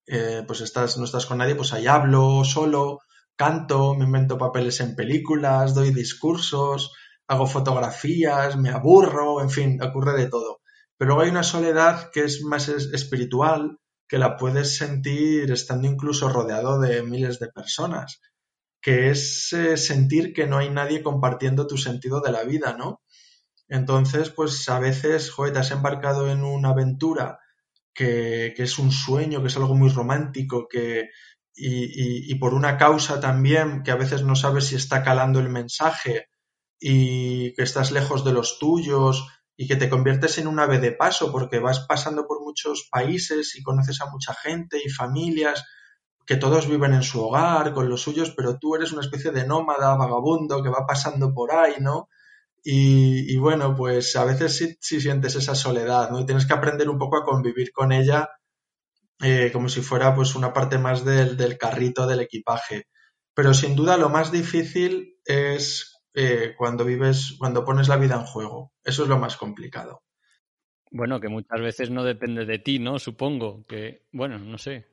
[0.06, 3.00] eh, pues estás, no estás con nadie, pues ahí hablo solo,
[3.36, 6.92] canto, me invento papeles en películas, doy discursos,
[7.26, 10.60] hago fotografías, me aburro, en fin, ocurre de todo.
[10.96, 16.28] Pero luego hay una soledad que es más espiritual, que la puedes sentir estando incluso
[16.28, 18.20] rodeado de miles de personas,
[18.80, 23.00] que es eh, sentir que no hay nadie compartiendo tu sentido de la vida, ¿no?
[23.68, 27.40] Entonces, pues a veces, joder, te has embarcado en una aventura
[27.94, 31.10] que, es un sueño, que es algo muy romántico, que,
[31.54, 35.48] y, y, por una causa también que a veces no sabes si está calando el
[35.48, 36.26] mensaje
[36.80, 39.26] y que estás lejos de los tuyos
[39.56, 43.54] y que te conviertes en un ave de paso porque vas pasando por muchos países
[43.54, 45.64] y conoces a mucha gente y familias
[46.26, 49.46] que todos viven en su hogar, con los suyos, pero tú eres una especie de
[49.46, 52.08] nómada, vagabundo, que va pasando por ahí, ¿no?
[52.66, 56.20] Y, bueno, pues a veces sí, sí, sientes esa soledad, ¿no?
[56.20, 58.30] Y tienes que aprender un poco a convivir con ella
[59.20, 62.88] eh, como si fuera pues una parte más del, del, carrito del equipaje.
[63.34, 68.24] Pero sin duda lo más difícil es eh, cuando vives, cuando pones la vida en
[68.24, 68.72] juego.
[68.82, 70.02] Eso es lo más complicado.
[70.90, 72.98] Bueno, que muchas veces no depende de ti, ¿no?
[72.98, 74.86] Supongo que, bueno, no sé.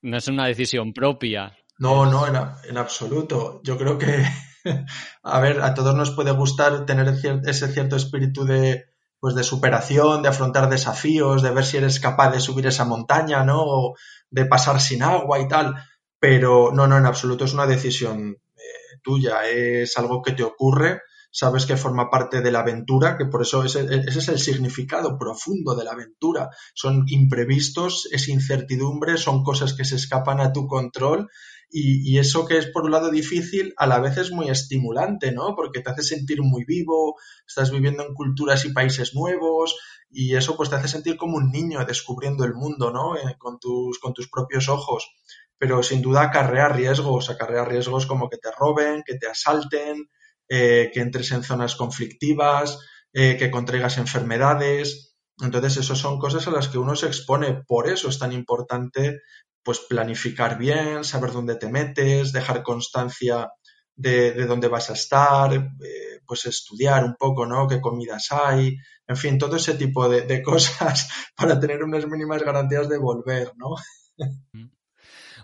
[0.00, 1.56] No es una decisión propia.
[1.78, 2.34] No, no, en,
[2.68, 3.60] en absoluto.
[3.62, 4.24] Yo creo que,
[5.22, 8.86] a ver, a todos nos puede gustar tener ese cierto espíritu de,
[9.20, 13.44] pues de superación, de afrontar desafíos, de ver si eres capaz de subir esa montaña,
[13.44, 13.94] ¿no?
[14.30, 15.74] De pasar sin agua y tal.
[16.18, 21.02] Pero no, no, en absoluto es una decisión eh, tuya, es algo que te ocurre
[21.32, 25.74] sabes que forma parte de la aventura, que por eso ese, es el significado profundo
[25.74, 26.50] de la aventura.
[26.74, 31.28] Son imprevistos, es incertidumbre, son cosas que se escapan a tu control
[31.74, 35.54] y, eso que es por un lado difícil, a la vez es muy estimulante, ¿no?
[35.56, 39.78] Porque te hace sentir muy vivo, estás viviendo en culturas y países nuevos
[40.10, 43.16] y eso pues te hace sentir como un niño descubriendo el mundo, ¿no?
[43.16, 45.14] Eh, con, tus, con tus propios ojos.
[45.56, 50.10] Pero sin duda acarrea riesgos, acarrea riesgos como que te roben, que te asalten,
[50.48, 52.80] eh, que entres en zonas conflictivas,
[53.14, 55.16] eh, que contraigas enfermedades.
[55.40, 57.62] Entonces, eso son cosas a las que uno se expone.
[57.66, 59.22] Por eso es tan importante
[59.62, 63.50] pues planificar bien, saber dónde te metes, dejar constancia
[63.94, 67.68] de, dónde vas a estar, eh, pues estudiar un poco, ¿no?
[67.68, 72.42] Qué comidas hay, en fin, todo ese tipo de, de cosas para tener unas mínimas
[72.42, 73.76] garantías de volver, ¿no?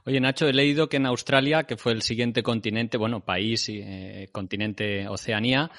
[0.04, 4.28] Oye, Nacho, he leído que en Australia, que fue el siguiente continente, bueno, país, eh,
[4.32, 5.70] continente Oceanía,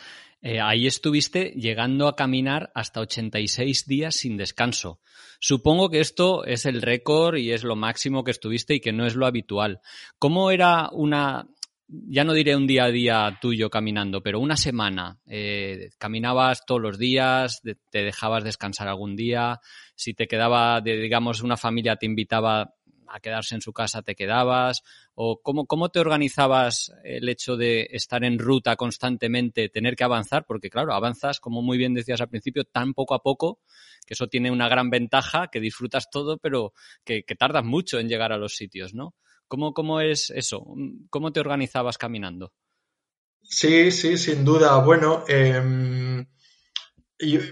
[0.41, 4.99] eh, ahí estuviste llegando a caminar hasta 86 días sin descanso.
[5.39, 9.06] Supongo que esto es el récord y es lo máximo que estuviste y que no
[9.06, 9.82] es lo habitual.
[10.17, 11.47] ¿Cómo era una,
[11.88, 15.19] ya no diré un día a día tuyo caminando, pero una semana?
[15.28, 17.62] Eh, ¿Caminabas todos los días?
[17.62, 19.60] ¿Te dejabas descansar algún día?
[19.95, 22.75] Si te quedaba, digamos, una familia te invitaba
[23.09, 24.83] a quedarse en su casa te quedabas?
[25.15, 30.45] ¿O cómo, cómo te organizabas el hecho de estar en ruta constantemente, tener que avanzar?
[30.45, 33.59] Porque claro, avanzas, como muy bien decías al principio, tan poco a poco,
[34.05, 38.31] que eso tiene una gran ventaja, que disfrutas todo, pero que, tardas mucho en llegar
[38.31, 39.15] a los sitios, ¿no?
[39.47, 40.65] ¿Cómo, cómo es eso?
[41.09, 42.53] ¿Cómo te organizabas caminando?
[43.41, 44.77] Sí, sí, sin duda.
[44.83, 46.25] Bueno, em,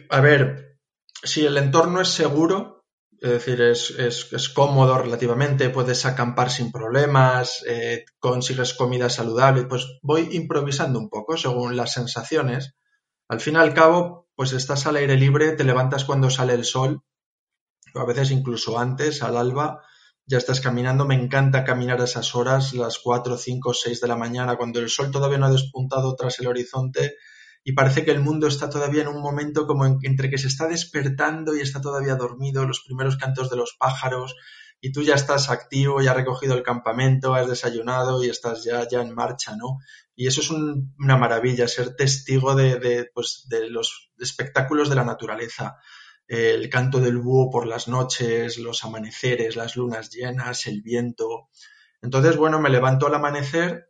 [0.10, 0.80] a ver,
[1.24, 2.77] si el entorno es seguro,
[3.22, 10.30] es decir, es, cómodo relativamente, puedes acampar sin problemas, eh, consigues comida saludable, pues voy
[10.34, 12.76] improvisando un poco según las sensaciones.
[13.28, 16.64] Al fin y al cabo, pues estás al aire libre, te levantas cuando sale el
[16.64, 17.02] sol,
[17.96, 19.82] a veces incluso antes, al alba,
[20.28, 21.06] ya estás caminando.
[21.06, 24.90] Me encanta caminar a esas horas, las 4, 5, 6 de la mañana, cuando el
[24.90, 27.16] sol todavía no ha despuntado tras el horizonte
[27.64, 30.68] y parece que el mundo está todavía en un momento como entre que se está
[30.68, 34.36] despertando y está todavía dormido, los primeros cantos de los pájaros,
[34.80, 38.88] y tú ya estás activo, ya has recogido el campamento, has desayunado y estás ya,
[38.88, 39.80] ya en marcha, ¿no?
[40.16, 45.04] Y eso es una maravilla, ser testigo de, de, pues, de los espectáculos de la
[45.04, 45.78] naturaleza.
[46.28, 51.50] El canto del búho por las noches, los amaneceres, las lunas llenas, el viento.
[52.02, 53.87] Entonces, bueno, me levanto al amanecer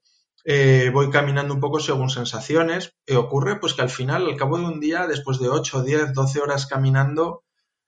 [0.49, 2.93] eh, voy caminando un poco según sensaciones.
[3.05, 6.13] Y ocurre pues que al final, al cabo de un día, después de 8, 10,
[6.13, 7.43] 12 horas caminando,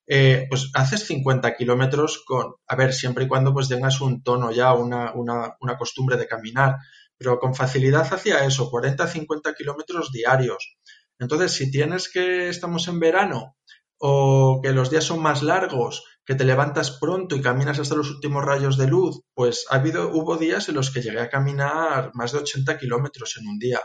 [0.06, 4.52] eh, pues haces 50 kilómetros con, a ver, siempre y cuando pues tengas un tono
[4.52, 6.76] ya, una, una, una costumbre de caminar,
[7.18, 10.76] pero con facilidad hacia eso, 40, 50 kilómetros diarios.
[11.18, 13.56] Entonces, si tienes que estamos en verano
[14.00, 18.12] o que los días son más largos que te levantas pronto y caminas hasta los
[18.12, 22.12] últimos rayos de luz, pues ha habido, hubo días en los que llegué a caminar
[22.14, 23.80] más de 80 kilómetros en un día.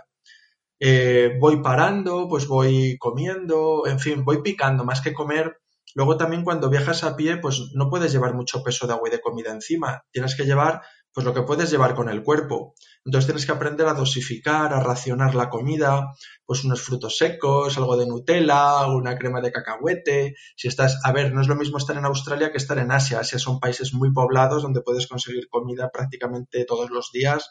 [0.79, 5.57] Eh, voy parando, pues voy comiendo, en fin, voy picando más que comer.
[5.95, 9.13] Luego también cuando viajas a pie, pues no puedes llevar mucho peso de agua y
[9.13, 10.03] de comida encima.
[10.13, 10.83] Tienes que llevar
[11.15, 12.75] pues lo que puedes llevar con el cuerpo.
[13.05, 16.15] Entonces tienes que aprender a dosificar, a racionar la comida,
[16.47, 20.35] pues unos frutos secos, algo de Nutella, una crema de cacahuete.
[20.57, 23.21] Si estás, a ver, no es lo mismo estar en Australia que estar en Asia.
[23.21, 27.51] Asia son países muy poblados donde puedes conseguir comida prácticamente todos los días.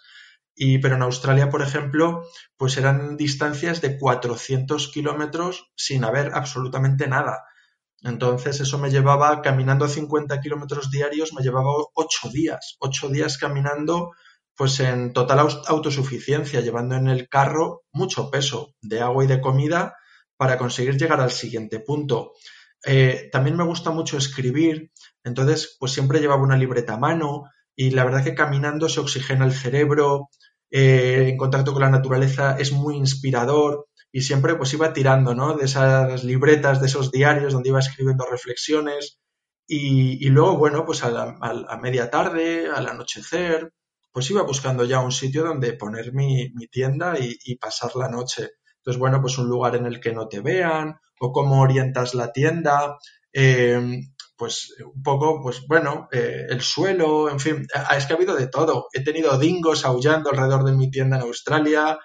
[0.55, 2.23] Y, pero en Australia, por ejemplo,
[2.57, 7.43] pues eran distancias de 400 kilómetros sin haber absolutamente nada.
[8.01, 14.11] Entonces eso me llevaba, caminando 50 kilómetros diarios, me llevaba ocho días, ocho días caminando
[14.55, 19.95] pues en total autosuficiencia, llevando en el carro mucho peso de agua y de comida
[20.37, 22.33] para conseguir llegar al siguiente punto.
[22.85, 24.91] Eh, también me gusta mucho escribir,
[25.23, 29.45] entonces pues siempre llevaba una libreta a mano, y la verdad que caminando se oxigena
[29.45, 30.29] el cerebro,
[30.69, 35.55] eh, en contacto con la naturaleza es muy inspirador y siempre pues iba tirando, ¿no?
[35.55, 39.19] De esas libretas, de esos diarios donde iba escribiendo reflexiones
[39.67, 43.71] y, luego, bueno, pues a, media tarde, al anochecer,
[44.13, 48.51] pues iba buscando ya un sitio donde poner mi, tienda y, pasar la noche.
[48.77, 52.31] Entonces, bueno, pues un lugar en el que no te vean o cómo orientas la
[52.31, 52.97] tienda,
[53.33, 54.01] eh,
[54.37, 57.65] pues un poco, pues bueno, eh, el suelo, en fin,
[57.97, 58.87] es que ha habido de todo.
[58.93, 61.97] He tenido dingos aullando alrededor de mi tienda en Australia,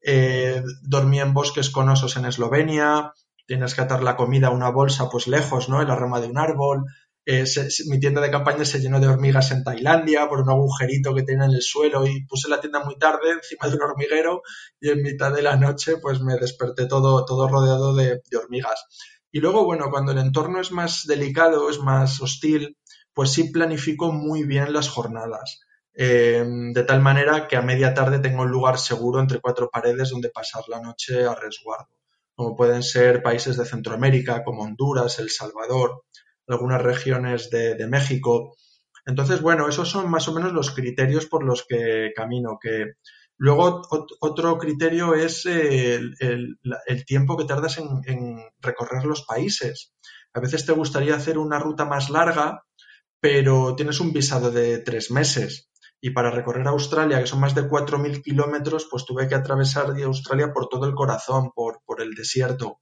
[0.00, 3.12] eh, dormí en bosques con osos en Eslovenia,
[3.46, 5.82] tienes que atar la comida a una bolsa pues lejos, ¿no?
[5.82, 6.84] En la rama de un árbol.
[7.28, 7.44] Eh,
[7.88, 11.46] mi tienda de campaña se llenó de hormigas en Tailandia por un agujerito que tenía
[11.46, 14.42] en el suelo y puse la tienda muy tarde encima de un hormiguero
[14.80, 18.86] y en mitad de la noche pues me desperté todo, todo rodeado de, hormigas.
[19.32, 22.78] Y luego, bueno, cuando el entorno es más delicado, es más hostil,
[23.12, 25.58] pues sí planifico muy bien las jornadas.
[25.94, 30.10] Eh, de tal manera que a media tarde tengo un lugar seguro entre cuatro paredes
[30.10, 31.88] donde pasar la noche a resguardo,
[32.36, 36.04] como pueden ser países de Centroamérica como Honduras, El Salvador,
[36.46, 38.56] algunas regiones de, México.
[39.04, 42.58] Entonces, bueno, esos son más o menos los criterios por los que camino.
[42.60, 42.94] Que
[43.38, 43.82] luego
[44.20, 46.16] otro criterio es el,
[47.06, 49.92] tiempo que tardas en, recorrer los países.
[50.34, 52.64] A veces te gustaría hacer una ruta más larga,
[53.20, 55.70] pero tienes un visado de tres meses.
[56.00, 60.52] Y para recorrer Australia, que son más de 4.000 kilómetros, pues tuve que atravesar Australia
[60.52, 62.80] por todo el corazón, por, por el desierto.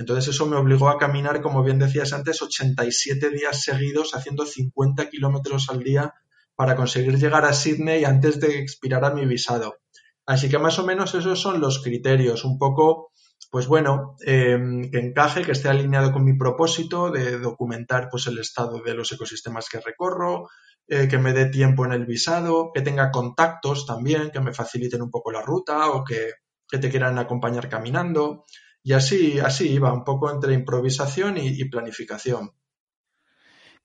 [0.00, 5.10] Entonces eso me obligó a caminar, como bien decías antes, 87 días seguidos haciendo 50
[5.10, 6.14] kilómetros al día
[6.56, 9.76] para conseguir llegar a Sydney antes de expirar a mi visado.
[10.24, 13.12] Así que más o menos esos son los criterios, un poco,
[13.50, 18.38] pues bueno, em, que encaje, que esté alineado con mi propósito de documentar pues el
[18.38, 20.48] estado de los ecosistemas que recorro,
[20.88, 25.02] eh, que me dé tiempo en el visado, que tenga contactos también, que me faciliten
[25.02, 26.32] un poco la ruta o que,
[26.66, 28.46] que te quieran acompañar caminando.
[28.82, 32.52] Y así, así iba, un poco entre improvisación y, planificación.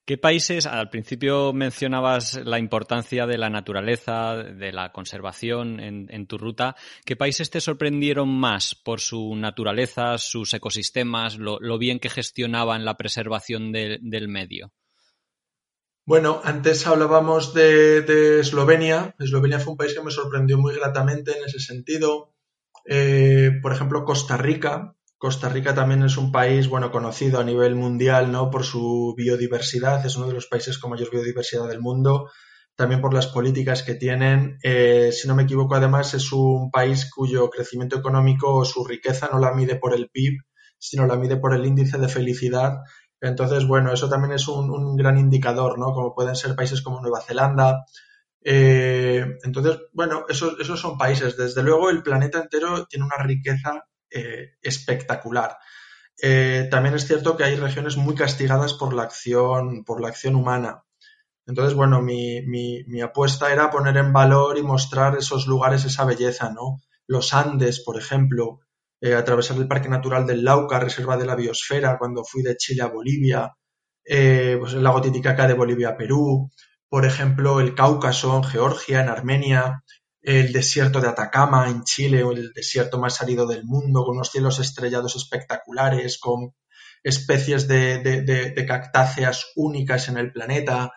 [0.06, 6.38] ¿Qué países, al principio mencionabas la importancia de la naturaleza, de la conservación en, tu
[6.38, 12.84] ruta, ¿qué países te sorprendieron más por su naturaleza, sus ecosistemas, lo, bien que gestionaban
[12.84, 14.72] la preservación del medio?
[16.06, 19.16] Bueno, antes hablábamos de, de, Eslovenia.
[19.18, 22.35] Eslovenia fue un país que me sorprendió muy gratamente en ese sentido.
[22.86, 24.94] Eh, por ejemplo, Costa Rica.
[25.18, 28.50] Costa Rica también es un país, bueno, conocido a nivel mundial, ¿no?
[28.50, 30.04] Por su biodiversidad.
[30.04, 32.30] Es uno de los países con mayor biodiversidad del mundo.
[32.76, 34.58] También por las políticas que tienen.
[34.62, 39.28] Eh, si no me equivoco, además, es un país cuyo crecimiento económico o su riqueza
[39.32, 40.42] no la mide por el PIB,
[40.78, 42.80] sino la mide por el índice de felicidad.
[43.20, 45.92] Entonces, bueno, eso también es un, un gran indicador, ¿no?
[45.92, 47.86] Como pueden ser países como Nueva Zelanda,
[48.48, 51.36] eh, entonces, bueno, esos, esos son países.
[51.36, 55.58] Desde luego, el planeta entero tiene una riqueza eh, espectacular.
[56.22, 60.36] Eh, también es cierto que hay regiones muy castigadas por la acción, por la acción
[60.36, 60.84] humana.
[61.44, 66.50] Entonces, bueno, mi, mi, apuesta era poner en valor y mostrar esos lugares, esa belleza,
[66.50, 66.80] ¿no?
[67.08, 68.60] Los Andes, por ejemplo,
[69.16, 72.88] atravesar el Parque Natural del Lauca, Reserva de la Biosfera, cuando fui de Chile a
[72.88, 73.52] Bolivia,
[74.04, 76.50] pues el lago Titicaca de Bolivia a Perú,
[76.96, 79.84] por ejemplo, el Cáucaso en Georgia, en Armenia,
[80.22, 84.30] el desierto de Atacama en Chile, o el desierto más árido del mundo, con unos
[84.30, 86.54] cielos estrellados espectaculares, con
[87.04, 90.90] especies de, cactáceas únicas en el planeta.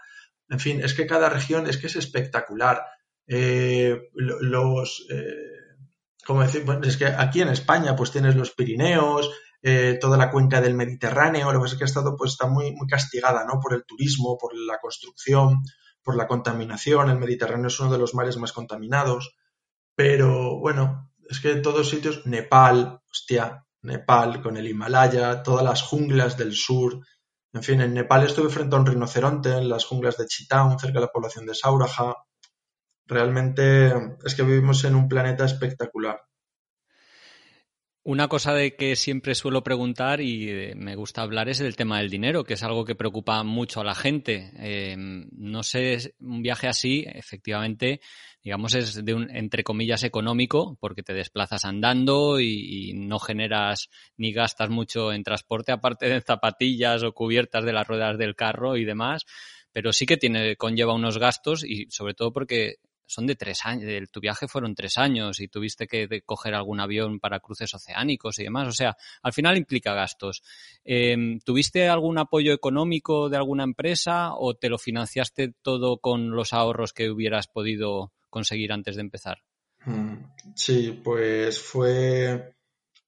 [0.47, 2.81] En fin, es que cada región es que es espectacular.
[3.27, 9.29] Eh, los, eh, es que aquí en España pues tienes los Pirineos,
[9.61, 12.47] eh, toda la cuenca del Mediterráneo, lo que pasa es que ha estado pues está
[12.47, 13.59] muy, muy castigada, ¿no?
[13.59, 15.61] Por el turismo, por la construcción,
[16.03, 17.09] por la contaminación.
[17.09, 19.35] El Mediterráneo es uno de los mares más contaminados.
[19.95, 25.81] Pero bueno, es que en todos sitios, Nepal, hostia, Nepal con el Himalaya, todas las
[25.81, 26.99] junglas del sur.
[27.53, 30.99] En fin, en Nepal estuve frente a un rinoceronte en las junglas de Chittagong, cerca
[30.99, 32.15] de la población de Sauraja.
[33.05, 36.28] Realmente es que vivimos en un planeta espectacular.
[38.03, 41.99] Una cosa de que siempre suelo preguntar y eh, me gusta hablar es el tema
[41.99, 44.51] del dinero, que es algo que preocupa mucho a la gente.
[44.55, 47.99] Em, no sé, un viaje así, efectivamente,
[48.41, 54.31] digamos, es de un, entre comillas, económico, porque te desplazas andando y, no generas ni
[54.31, 58.85] gastas mucho en transporte, aparte de zapatillas o cubiertas de las ruedas del carro y
[58.85, 59.25] demás,
[59.73, 62.77] pero sí que tiene, conlleva unos gastos y sobre todo porque
[63.09, 67.19] son de tres años, tu viaje fueron tres años y tuviste que coger algún avión
[67.19, 68.67] para cruces oceánicos y demás.
[68.67, 70.43] O sea, al final implica gastos.
[70.83, 76.53] Em, ¿Tuviste algún apoyo económico de alguna empresa o te lo financiaste todo con los
[76.53, 79.39] ahorros que hubieras podido conseguir antes de empezar?
[79.85, 82.53] Mm, sí, pues fue,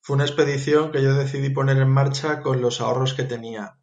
[0.02, 3.78] fue una expedición que yo decidí poner en marcha con los ahorros que tenía.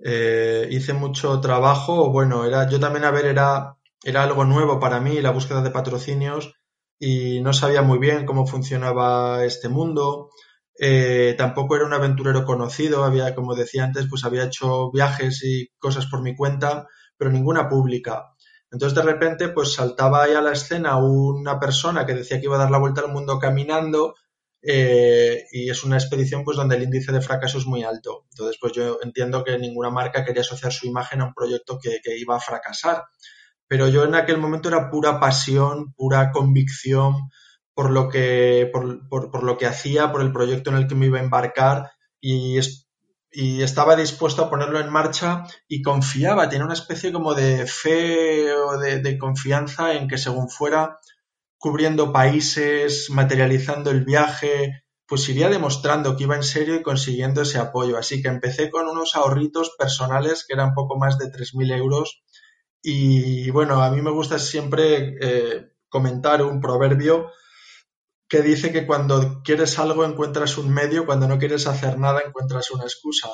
[0.00, 5.00] Eh, hice mucho trabajo, bueno, era, yo también, a ver, era, era algo nuevo para
[5.00, 6.54] mí, la búsqueda de patrocinios,
[6.98, 10.30] y no sabía muy bien cómo funcionaba este mundo.
[10.78, 15.68] Eh, tampoco era un aventurero conocido, había, como decía antes, pues había hecho viajes y
[15.78, 16.86] cosas por mi cuenta,
[17.16, 18.34] pero ninguna pública.
[18.74, 22.56] Entonces de repente pues saltaba ahí a la escena una persona que decía que iba
[22.56, 24.16] a dar la vuelta al mundo caminando
[24.60, 28.24] eh, y es una expedición pues donde el índice de fracaso es muy alto.
[28.30, 32.00] Entonces pues yo entiendo que ninguna marca quería asociar su imagen a un proyecto que,
[32.18, 33.04] iba a fracasar.
[33.74, 37.28] Pero yo en aquel momento era pura pasión, pura convicción
[37.74, 41.18] por lo que, por, lo que hacía, por el proyecto en el que me iba
[41.18, 42.60] a embarcar y,
[43.32, 48.78] estaba dispuesto a ponerlo en marcha y confiaba, tenía una especie como de fe o
[48.78, 51.00] de, confianza en que según fuera
[51.58, 57.58] cubriendo países, materializando el viaje, pues iría demostrando que iba en serio y consiguiendo ese
[57.58, 57.98] apoyo.
[57.98, 62.22] Así que empecé con unos ahorritos personales que eran poco más de 3.000 euros.
[62.86, 67.30] Y bueno, a mí me gusta siempre eh, comentar un proverbio
[68.28, 72.70] que dice que cuando quieres algo encuentras un medio, cuando no quieres hacer nada encuentras
[72.72, 73.30] una excusa.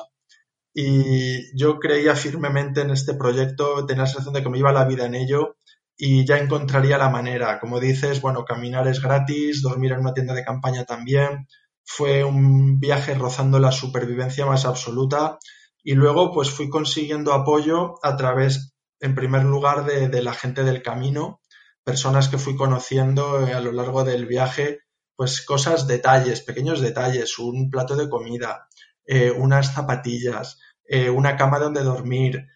[0.73, 4.85] Y yo creía firmemente en este proyecto, tenía la sensación de que me iba la
[4.85, 5.57] vida en ello
[5.97, 7.59] y ya encontraría la manera.
[7.59, 11.47] Como dices, bueno, caminar es gratis, dormir en una tienda de campaña también.
[11.83, 15.39] Fue un viaje rozando la supervivencia más absoluta
[15.83, 18.70] y luego pues fui consiguiendo apoyo a través,
[19.01, 21.41] en primer lugar, de, la gente del camino,
[21.83, 24.81] personas que fui conociendo eh, a lo largo del viaje,
[25.15, 28.67] pues cosas, detalles, pequeños detalles, un plato de comida,
[29.05, 32.47] eh, unas zapatillas, eh, una cama donde dormir,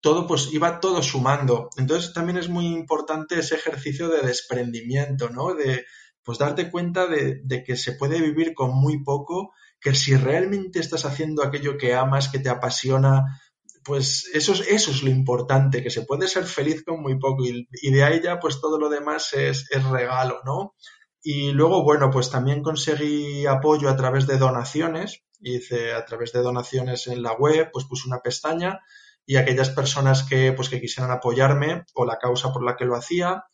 [0.00, 1.70] todo pues iba todo sumando.
[1.76, 5.54] Entonces también es muy importante ese ejercicio de desprendimiento, ¿no?
[5.54, 5.84] De
[6.22, 11.04] pues darte cuenta de que se puede vivir con muy poco, que si realmente estás
[11.04, 13.40] haciendo aquello que amas, que te apasiona,
[13.84, 17.44] pues eso es, eso es lo importante, que se puede ser feliz con muy poco
[17.44, 20.74] y, de ahí ya pues todo lo demás es, regalo, ¿no?
[21.22, 26.40] Y luego, bueno, pues también conseguí apoyo a través de donaciones, hice a través de
[26.40, 28.80] donaciones en la web, pues puse una pestaña
[29.26, 32.96] y aquellas personas que, pues, que quisieran apoyarme o la causa por la que lo
[32.96, 33.44] hacía.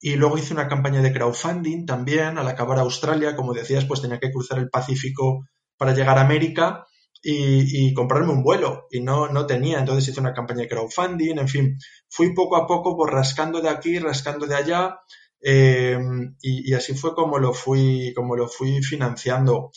[0.00, 4.18] Y luego hice una campaña de crowdfunding también, al acabar Australia, como decías, pues tenía
[4.18, 5.46] que cruzar el Pacífico
[5.78, 6.84] para llegar a América
[7.24, 9.78] y, comprarme un vuelo y no, no tenía.
[9.78, 13.70] Entonces hice una campaña de crowdfunding, en fin, fui poco a poco por rascando de
[13.70, 15.00] aquí, rascando de allá
[15.46, 15.98] eh,
[16.40, 19.70] y, así fue como lo fui, como lo fui financiando.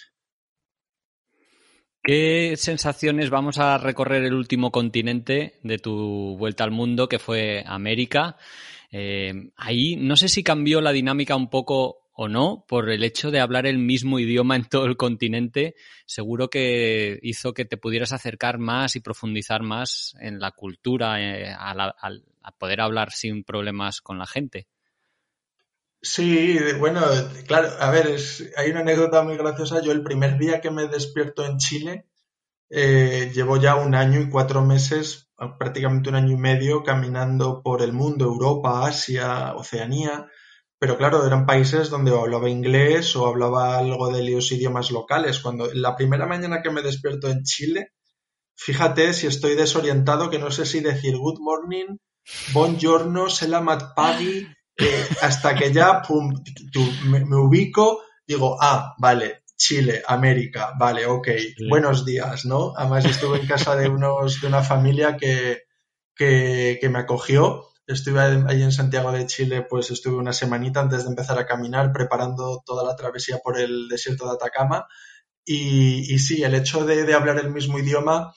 [2.02, 7.64] ¿Qué sensaciones vamos a recorrer el último continente de tu vuelta al mundo, que fue
[7.66, 8.38] América?
[8.92, 13.30] Eh, ahí no sé si cambió la dinámica un poco o no, por el hecho
[13.30, 15.76] de hablar el mismo idioma en todo el continente,
[16.08, 21.54] seguro que hizo que te pudieras acercar más y profundizar más en la cultura, eh,
[21.56, 21.94] a,
[22.58, 24.68] poder hablar sin problemas con la gente.
[26.02, 27.02] Sí, bueno,
[27.46, 28.18] claro, a ver,
[28.58, 29.84] hay una anécdota muy graciosa.
[29.84, 32.08] Yo el primer día que me despierto en Chile,
[32.72, 37.84] eh, llevo ya un año y cuatro meses, prácticamente un año y medio, caminando por
[37.84, 40.28] el mundo, Europa, Asia, Oceanía,
[40.80, 45.40] pero claro, eran países donde hablaba inglés o hablaba algo de los idiomas locales.
[45.40, 47.94] Cuando la primera mañana que me despierto en Chile,
[48.56, 51.98] fíjate si estoy desorientado que no sé si decir good morning,
[52.54, 54.48] buongiorno, selamat pagi,
[54.78, 56.32] eh, hasta que ya pum,
[57.06, 61.28] me, ubico, digo, ah, vale, Chile, América, vale, ok,
[61.70, 62.74] buenos días, ¿no?
[62.78, 65.64] Además estuve en casa de unos, de una familia que,
[66.16, 71.04] que, que me acogió Estuve ahí en Santiago de Chile, pues estuve una semanita antes
[71.04, 74.88] de empezar a caminar, preparando toda la travesía por el desierto de Atacama.
[75.46, 78.34] Y, sí, el hecho de, hablar el mismo idioma,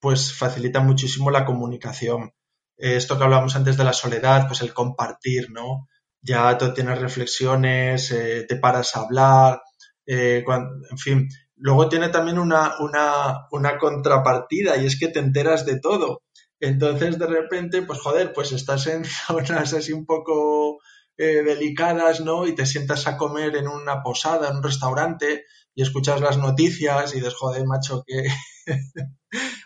[0.00, 2.32] pues facilita muchísimo la comunicación.
[2.76, 5.88] esto que hablábamos antes de la soledad, pues el compartir, ¿no?
[6.22, 9.62] Ya tú tienes reflexiones, eh, te paras a hablar,
[10.06, 10.44] eh,
[10.90, 11.28] en fin.
[11.56, 16.21] Luego tiene también una, una, una contrapartida y es que te enteras de todo
[16.62, 20.78] entonces, de repente, pues joder, pues estás en zonas así un poco
[21.18, 22.46] eh, delicadas, ¿no?
[22.46, 25.44] Y te sientas a comer en una posada, en un restaurante,
[25.74, 28.28] y escuchas las noticias y dices, joder, macho, que...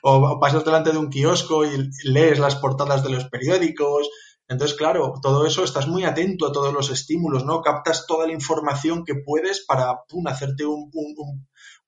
[0.02, 4.08] o pasas delante de un kiosco y lees las portadas de los periódicos
[4.48, 7.60] Entonces, claro, todo eso estás muy atento a todos los estímulos, ¿no?
[7.60, 10.90] Captas toda la información que puedes para pum, hacerte un,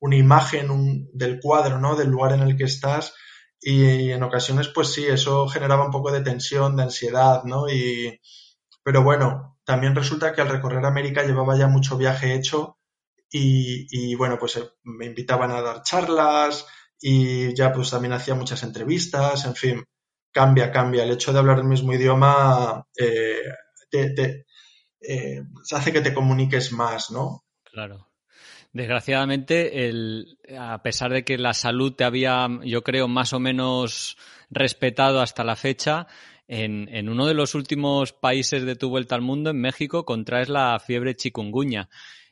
[0.01, 1.97] una imagen del cuadro, ¿no?
[1.97, 3.15] Del lugar en el que estás.
[3.61, 7.69] Y, en ocasiones, pues sí, eso generaba un poco de tensión, de ansiedad, ¿no?
[7.69, 8.21] Y,
[8.83, 12.79] pero bueno, también resulta que al recorrer América llevaba ya mucho viaje hecho
[13.31, 16.67] y, y bueno, pues eh, me invitaban a dar charlas
[17.01, 19.85] y ya pues también hacía muchas entrevistas, en fin
[20.33, 21.05] cambia, cambia.
[21.05, 23.43] El hecho de hablar el mismo idioma eh,
[23.91, 24.47] te,
[25.01, 25.43] eh,
[25.73, 27.45] hace que te comuniques más, ¿no?
[27.65, 28.08] Claro.
[28.73, 29.91] Desgraciadamente,
[30.59, 34.17] a pesar de que la salud te había, yo creo, más o menos
[34.51, 36.07] respetado hasta la fecha,
[36.49, 40.79] en, uno de los últimos países de tu vuelta al mundo, en México, contraes la
[40.81, 41.89] fiebre chikungunya.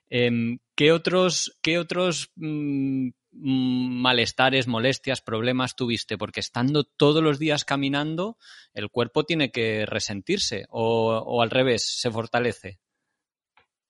[0.09, 6.17] Em, ¿Qué otros, qué otros mm, malestares, molestias, problemas tuviste?
[6.17, 8.39] Porque estando todos los días caminando,
[8.73, 12.79] el cuerpo tiene que resentirse o, al revés, se fortalece.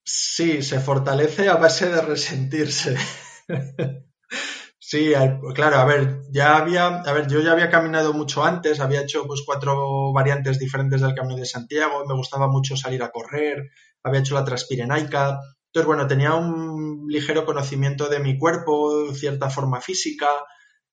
[0.08, 2.96] Sí, se fortalece a base de resentirse.
[4.78, 5.12] sí,
[5.54, 9.26] claro, a ver, ya había, a ver, yo ya había caminado mucho antes, había hecho
[9.26, 13.68] pues cuatro variantes diferentes del Camino de Santiago, me gustaba mucho salir a correr,
[14.04, 19.80] había hecho la Transpirenaica, entonces, bueno, tenía un ligero conocimiento de mi cuerpo, cierta forma
[19.80, 20.28] física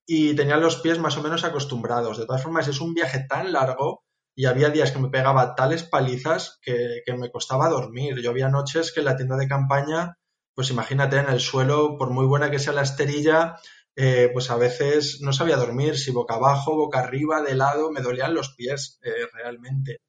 [0.07, 2.18] y tenía los pies más o menos acostumbrados.
[2.18, 4.03] De todas formas, es un viaje tan largo
[4.36, 8.19] y había días que me pegaba tales palizas que, me costaba dormir.
[8.21, 10.17] Yo había noches que en la tienda de campaña,
[10.55, 13.57] pues imagínate, en el suelo, por muy buena que sea la esterilla,
[13.95, 18.01] eh, pues a veces no sabía dormir, si boca abajo, boca arriba, de lado, me
[18.01, 20.01] dolían los pies eh, realmente.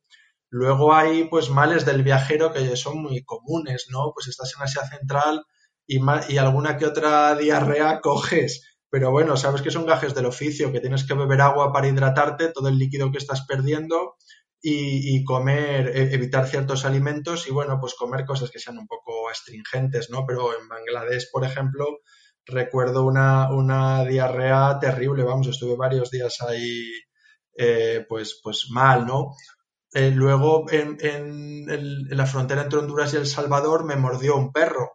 [0.49, 4.13] Luego hay pues males del viajero que son muy comunes, ¿no?
[4.15, 5.45] Pues estás en Asia Central
[5.87, 8.74] y, y alguna que otra diarrea coges.
[8.95, 12.53] Pero bueno, sabes que son gajes del oficio, que tienes que beber agua para hidratarte,
[12.53, 14.15] todo el líquido que estás perdiendo
[14.63, 19.29] y, comer, e, evitar ciertos alimentos y bueno, pues comer cosas que sean un poco
[19.29, 20.25] astringentes, ¿no?
[20.25, 21.87] Pero en Bangladesh, por ejemplo,
[22.47, 26.89] recuerdo una, una diarrea terrible, vamos, estuve varios días ahí
[27.59, 29.33] eh, pues, pues mal, ¿no?
[29.93, 31.67] Eh, luego, en,
[32.17, 34.93] la frontera entre Honduras y El Salvador, me mordió un perro.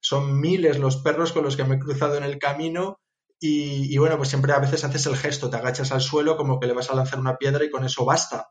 [0.00, 3.00] Son miles los perros con los que me he cruzado en el camino
[3.46, 6.66] y, bueno, pues siempre a veces haces el gesto, te agachas al suelo como que
[6.66, 8.48] le vas a lanzar una piedra y con eso basta.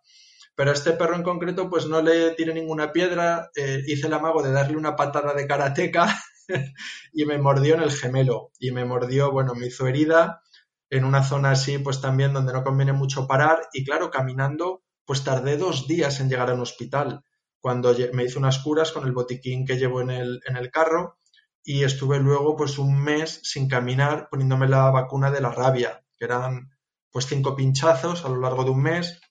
[0.55, 4.13] Pero a este perro en concreto, pues no le tiré ninguna piedra, eh, hice el
[4.13, 6.15] amago de darle una patada de karateca
[7.11, 8.51] y me mordió en el gemelo.
[8.59, 10.43] Y me mordió, bueno, me hizo herida
[10.91, 13.67] en una zona así, pues también donde no conviene mucho parar.
[13.73, 17.23] Y claro, caminando pues tardé dos días en llegar a un hospital,
[17.59, 21.17] cuando me hice unas curas con el botiquín que llevo en el, en el carro
[21.63, 26.25] y estuve luego pues un mes sin caminar poniéndome la vacuna de la rabia, que
[26.25, 26.71] eran
[27.11, 29.21] pues cinco pinchazos a lo largo de un mes.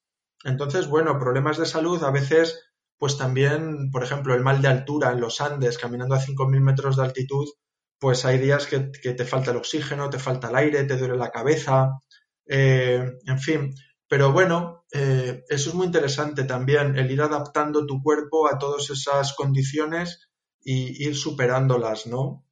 [0.44, 2.72] Entonces, bueno, problemas de salud a veces
[3.02, 6.96] pues también, por ejemplo, el mal de altura en los Andes, caminando a 5.000 metros
[6.96, 7.48] de altitud,
[7.98, 11.32] pues hay días que, te falta el oxígeno, te falta el aire, te duele la
[11.32, 11.98] cabeza,
[12.46, 13.74] eh, en fin,
[14.06, 18.88] pero bueno, eh, eso es muy interesante también, el ir adaptando tu cuerpo a todas
[18.90, 20.28] esas condiciones
[20.64, 22.44] y ir superándolas, ¿no?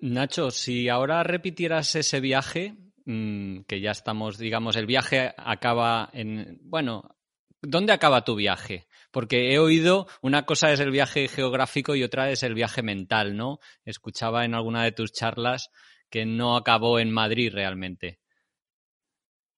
[0.00, 6.58] Nacho, si ahora repitieras ese viaje, mm, que ya estamos, digamos, el viaje acaba en,
[6.62, 7.16] bueno,
[7.60, 8.86] ¿dónde acaba tu viaje?
[9.10, 13.36] Porque he oído, una cosa es el viaje geográfico y otra es el viaje mental,
[13.36, 13.58] ¿no?
[13.84, 15.70] Escuchaba en alguna de tus charlas
[16.10, 18.20] que no acabó en Madrid realmente.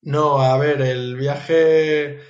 [0.02, 2.20] No, a ver, el viaje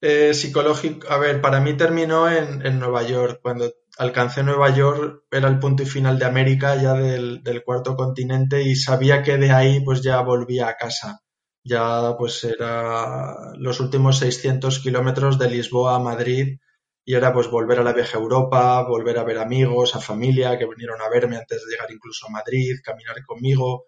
[0.00, 3.40] eh, psicológico, a ver, para mí terminó en, en, Nueva York.
[3.42, 8.62] Cuando alcancé Nueva York era el punto y final de América, ya del, cuarto continente,
[8.62, 11.20] y sabía que de ahí pues ya volvía a casa.
[11.64, 16.58] Ya pues era los últimos 600 kilómetros de Lisboa a Madrid
[17.04, 20.66] y era pues volver a la vieja Europa, volver a ver amigos, a familia que
[20.66, 23.86] vinieron a verme antes de llegar incluso a Madrid, caminar conmigo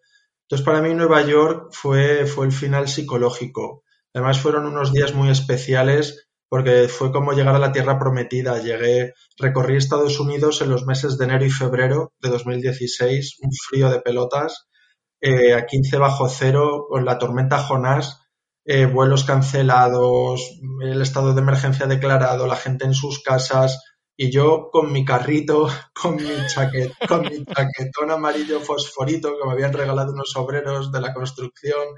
[0.52, 3.84] entonces, para mí Nueva York fue, fue el final psicológico.
[4.12, 8.58] Además, fueron unos días muy especiales porque fue como llegar a la Tierra Prometida.
[8.58, 13.88] Llegué, recorrí Estados Unidos en los meses de enero y febrero de 2016, un frío
[13.88, 14.68] de pelotas,
[15.22, 18.20] eh, a 15 bajo cero, con la tormenta Jonás,
[18.66, 23.82] eh, vuelos cancelados, el estado de emergencia declarado, la gente en sus casas,
[24.14, 25.68] y yo con mi carrito,
[26.02, 26.34] con mi,
[27.08, 31.94] con mi chaquetón amarillo fosforito que me habían regalado unos obreros de la construcción,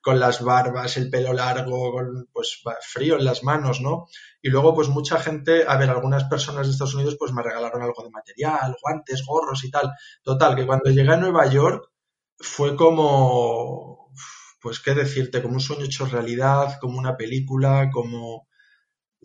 [0.00, 4.06] con las barbas, el pelo largo, con pues frío en las manos, ¿no?
[4.42, 7.82] Y luego pues mucha gente, a ver, algunas personas de Estados Unidos pues me regalaron
[7.82, 9.92] algo de material, guantes, gorros y tal.
[10.22, 11.90] Total, que cuando llegué a Nueva York
[12.38, 14.12] fue como,
[14.60, 18.48] pues qué decirte, como un sueño hecho realidad, como una película, como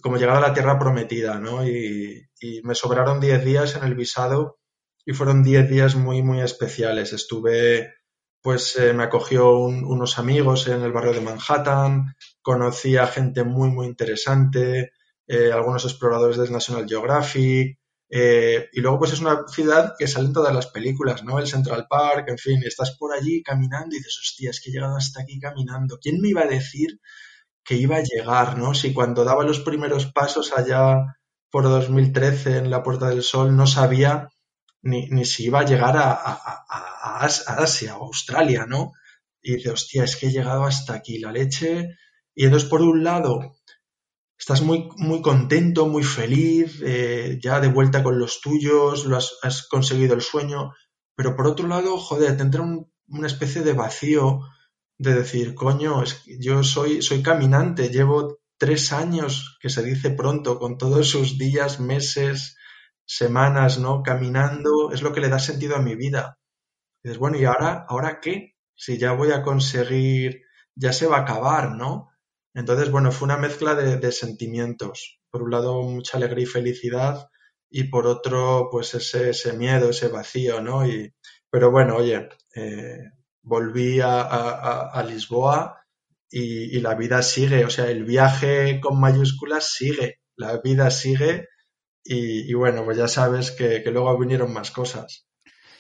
[0.02, 1.68] como llegar a la tierra prometida, ¿no?
[1.68, 2.22] Y,
[2.64, 4.60] me sobraron 10 días en el visado
[5.04, 7.12] y fueron 10 días muy, muy especiales.
[7.12, 7.96] Estuve,
[8.46, 13.70] pues eh, me acogió unos amigos en el barrio de Manhattan, conocí a gente muy,
[13.72, 14.92] muy interesante,
[15.26, 20.28] eh, algunos exploradores del National Geographic, eh, y luego pues es una ciudad que sale
[20.28, 21.40] en todas las películas, ¿no?
[21.40, 24.74] El Central Park, en fin, estás por allí caminando y dices, hostia, es que he
[24.74, 25.98] llegado hasta aquí caminando.
[26.00, 27.00] ¿Quién me iba a decir
[27.64, 28.76] que iba a llegar, ¿no?
[28.76, 31.18] Si cuando daba los primeros pasos allá
[31.50, 34.30] por 2013 en la Puerta del Sol no sabía
[34.86, 38.92] ni, si iba a llegar a, a, Asia o Australia, ¿no?
[39.42, 41.98] Y dice, hostia, es que he llegado hasta aquí, la leche.
[42.36, 43.58] Y entonces, por un lado,
[44.38, 49.68] estás muy, muy contento, muy feliz, eh, ya de vuelta con los tuyos, lo has,
[49.70, 50.74] conseguido el sueño,
[51.16, 54.42] pero por otro lado, joder, te entra una especie de vacío
[54.98, 60.60] de decir, coño, es yo soy, soy caminante, llevo tres años, que se dice pronto,
[60.60, 62.56] con todos sus días, meses,
[63.06, 64.04] semanas, ¿no?
[64.04, 66.40] Caminando, es lo que le da sentido a mi vida.
[67.04, 68.56] Dices, bueno, ¿y ahora, ahora qué?
[68.76, 70.44] Si ya voy a conseguir,
[70.76, 72.10] ya se va a acabar, ¿no?
[72.54, 75.20] Entonces, bueno, fue una mezcla de, sentimientos.
[75.30, 77.30] Por un lado, mucha alegría y felicidad,
[77.70, 80.88] y por otro, pues ese, ese miedo, ese vacío, ¿no?
[80.88, 81.14] Y,
[81.50, 83.00] pero bueno, oye, eh,
[83.44, 85.82] volví a, Lisboa
[86.30, 91.48] y, la vida sigue, o sea, el viaje con mayúsculas sigue, la vida sigue
[92.08, 95.26] y, bueno, pues ya sabes que, luego vinieron más cosas.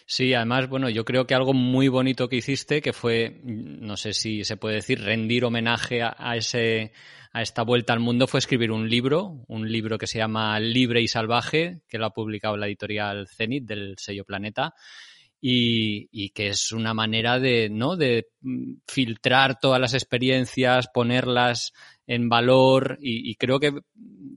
[0.07, 4.13] Sí, además, bueno, yo creo que algo muy bonito que hiciste, que fue, no sé
[4.13, 6.93] si se puede decir, rendir homenaje a, ese,
[7.31, 11.01] a esta vuelta al mundo, fue escribir un libro, un libro que se llama Libre
[11.01, 14.73] y Salvaje, que lo ha publicado la editorial Zenit del sello Planeta
[15.47, 17.95] y, que es una manera de, ¿no?
[17.95, 21.71] de mm, filtrar todas las experiencias, ponerlas
[22.07, 23.73] en valor y, creo que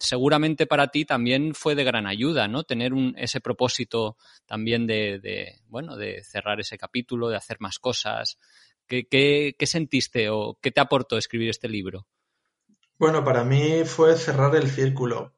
[0.01, 2.65] seguramente para ti también fue de gran ayuda, ¿no?
[2.65, 4.17] Tener un, ese propósito
[4.47, 8.39] también de, bueno, de cerrar ese capítulo, de hacer más cosas.
[8.87, 12.07] ¿Qué, qué sentiste o qué te aportó escribir este libro?
[12.99, 15.35] Bueno, para mí fue cerrar el círculo.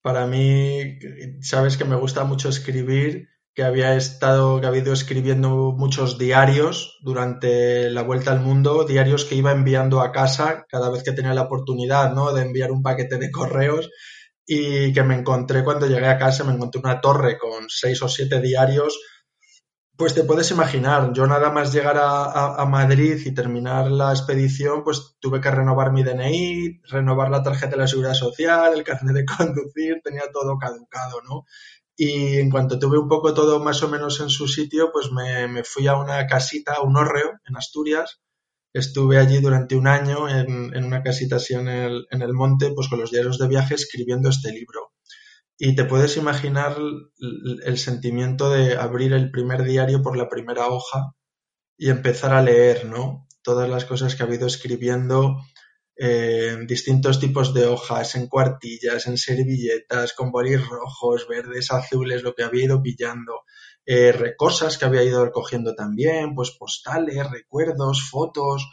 [0.00, 0.98] Para mí,
[1.40, 3.28] sabes que me gusta mucho escribir
[3.58, 9.24] que había estado, que había ido escribiendo muchos diarios durante la vuelta al mundo, diarios
[9.24, 12.32] que iba enviando a casa cada vez que tenía la oportunidad, ¿no?
[12.32, 13.90] De enviar un paquete de correos
[14.46, 18.08] y que me encontré cuando llegué a casa, me encontré una torre con seis o
[18.08, 18.96] siete diarios.
[19.96, 25.16] Pues te puedes imaginar, yo nada más llegar a, Madrid y terminar la expedición, pues
[25.18, 29.24] tuve que renovar mi DNI, renovar la tarjeta de la seguridad social, el carnet de
[29.24, 31.44] conducir, tenía todo caducado, ¿no?
[32.00, 35.64] Y en cuanto tuve un poco todo más o menos en su sitio, pues me,
[35.64, 38.20] fui a una casita, un hórreo en Asturias.
[38.72, 42.86] Estuve allí durante un año en, una casita así en el, en el monte, pues
[42.86, 44.92] con los diarios de viaje escribiendo este libro.
[45.58, 46.76] Y te puedes imaginar
[47.64, 51.14] el sentimiento de abrir el primer diario por la primera hoja
[51.76, 53.26] y empezar a leer, ¿no?
[53.42, 55.38] Todas las cosas que ha ido escribiendo
[56.00, 62.34] en distintos tipos de hojas, en cuartillas, en servilletas, con bolis rojos, verdes, azules, lo
[62.34, 63.42] que había ido pillando,
[63.84, 68.68] eh, cosas que había ido recogiendo también, pues postales, recuerdos, fotos,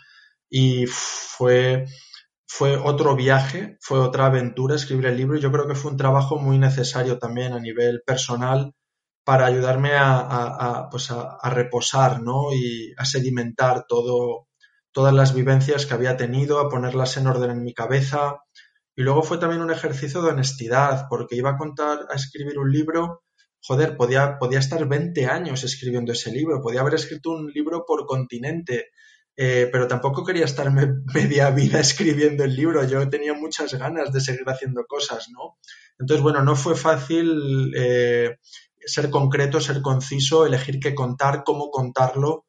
[0.50, 1.86] y fue,
[2.46, 5.98] fue otro viaje, fue otra aventura escribir el libro, y yo creo que fue un
[5.98, 8.74] trabajo muy necesario también a nivel personal
[9.24, 12.54] para ayudarme a, pues a, a reposar, ¿no?
[12.54, 14.45] Y a sedimentar todo,
[14.96, 18.38] todas las vivencias que había tenido, a ponerlas en orden en mi cabeza.
[18.96, 22.72] Y luego fue también un ejercicio de honestidad, porque iba a contar, a escribir un
[22.72, 23.24] libro,
[23.60, 28.06] joder, podía, podía estar 20 años escribiendo ese libro, podía haber escrito un libro por
[28.06, 28.92] continente,
[29.36, 34.22] eh, pero tampoco quería estarme media vida escribiendo el libro, yo tenía muchas ganas de
[34.22, 35.58] seguir haciendo cosas, ¿no?
[36.00, 38.38] Entonces, bueno, no fue fácil eh,
[38.80, 42.45] ser concreto, ser conciso, elegir qué contar, cómo contarlo,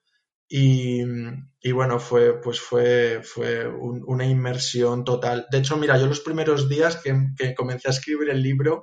[0.48, 5.46] y, bueno, fue, pues fue, fue una inmersión total.
[5.50, 8.82] De hecho, mira, yo los primeros días que, comencé a escribir el libro,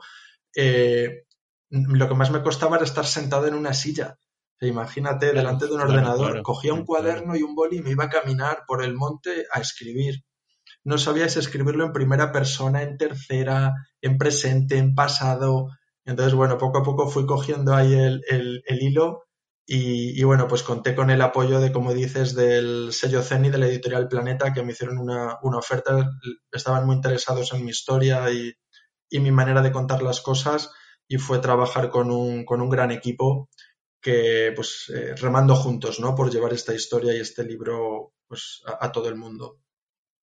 [0.55, 1.25] eh,
[1.69, 4.17] lo que más me costaba era estar sentado en una silla.
[4.59, 8.09] imagínate, delante de un ordenador, cogía un cuaderno y un boli y me iba a
[8.09, 10.23] caminar por el monte a escribir.
[10.83, 15.69] No sabía si escribirlo en primera persona, en tercera, en presente, en pasado.
[16.05, 19.22] Entonces, bueno, poco a poco fui cogiendo ahí el, el hilo
[19.65, 23.67] y, bueno, pues conté con el apoyo de, como dices, del sello CENI, de la
[23.67, 26.11] editorial Planeta, que me hicieron una, oferta,
[26.51, 28.53] estaban muy interesados en mi historia y,
[29.11, 30.71] mi manera de contar las cosas
[31.07, 33.47] y fue trabajar con un, con un gran equipo
[34.01, 36.15] que, pues, eh, remando juntos, ¿no?
[36.15, 39.59] Por llevar esta historia y este libro, pues, a todo el mundo.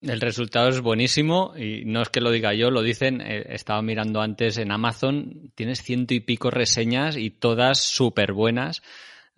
[0.03, 3.81] El resultado es buenísimo y no es que lo diga yo, lo dicen, eh, estaba
[3.81, 8.83] mirando antes en Amazon, tienes ciento y pico reseñas y todas súper buenas.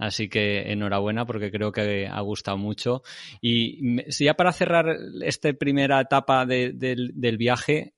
[0.02, 3.04] Así que enhorabuena porque creo que ha gustado mucho.
[3.40, 7.94] Y ya para cerrar esta primera etapa del viaje,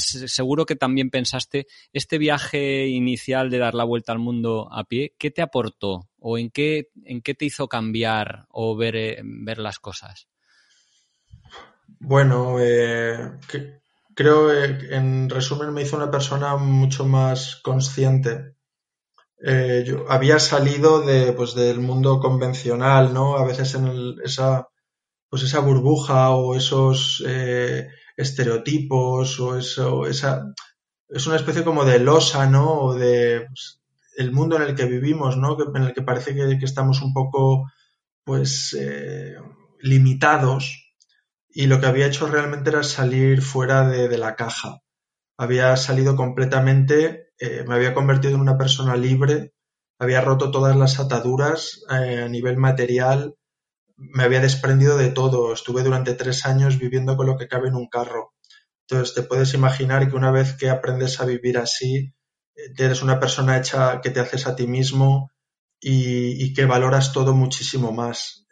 [0.00, 5.14] seguro que también pensaste, este viaje inicial de dar la vuelta al mundo a pie,
[5.18, 6.08] ¿qué te aportó?
[6.18, 10.26] ¿O en qué, en qué te hizo cambiar o ver, eh, ver las cosas?
[12.00, 13.38] Bueno, eh,
[14.16, 18.55] creo que en resumen me hizo una persona mucho más consciente.
[19.42, 23.36] Eh, yo había salido de, pues, del mundo convencional, ¿no?
[23.36, 24.68] A veces en esa,
[25.28, 30.54] pues esa burbuja o esos eh, estereotipos o eso, esa,
[31.08, 32.80] es una especie como de losa, ¿no?
[32.80, 33.80] O de pues,
[34.16, 35.56] el mundo en el que vivimos, ¿no?
[35.74, 37.70] En el que parece que, que estamos un poco,
[38.24, 38.76] pues,
[39.80, 40.86] limitados
[41.58, 44.82] y lo que había hecho realmente era salir fuera de, la caja.
[45.38, 49.52] Había salido completamente, eh, me había convertido en una persona libre,
[49.98, 53.34] había roto todas las ataduras eh, a nivel material,
[53.96, 55.52] me había desprendido de todo.
[55.52, 58.34] Estuve durante tres años viviendo con lo que cabe en un carro.
[58.88, 62.14] Entonces te puedes imaginar que una vez que aprendes a vivir así,
[62.56, 65.30] eh, eres una persona hecha que te haces a ti mismo
[65.80, 68.46] y, que valoras todo muchísimo más.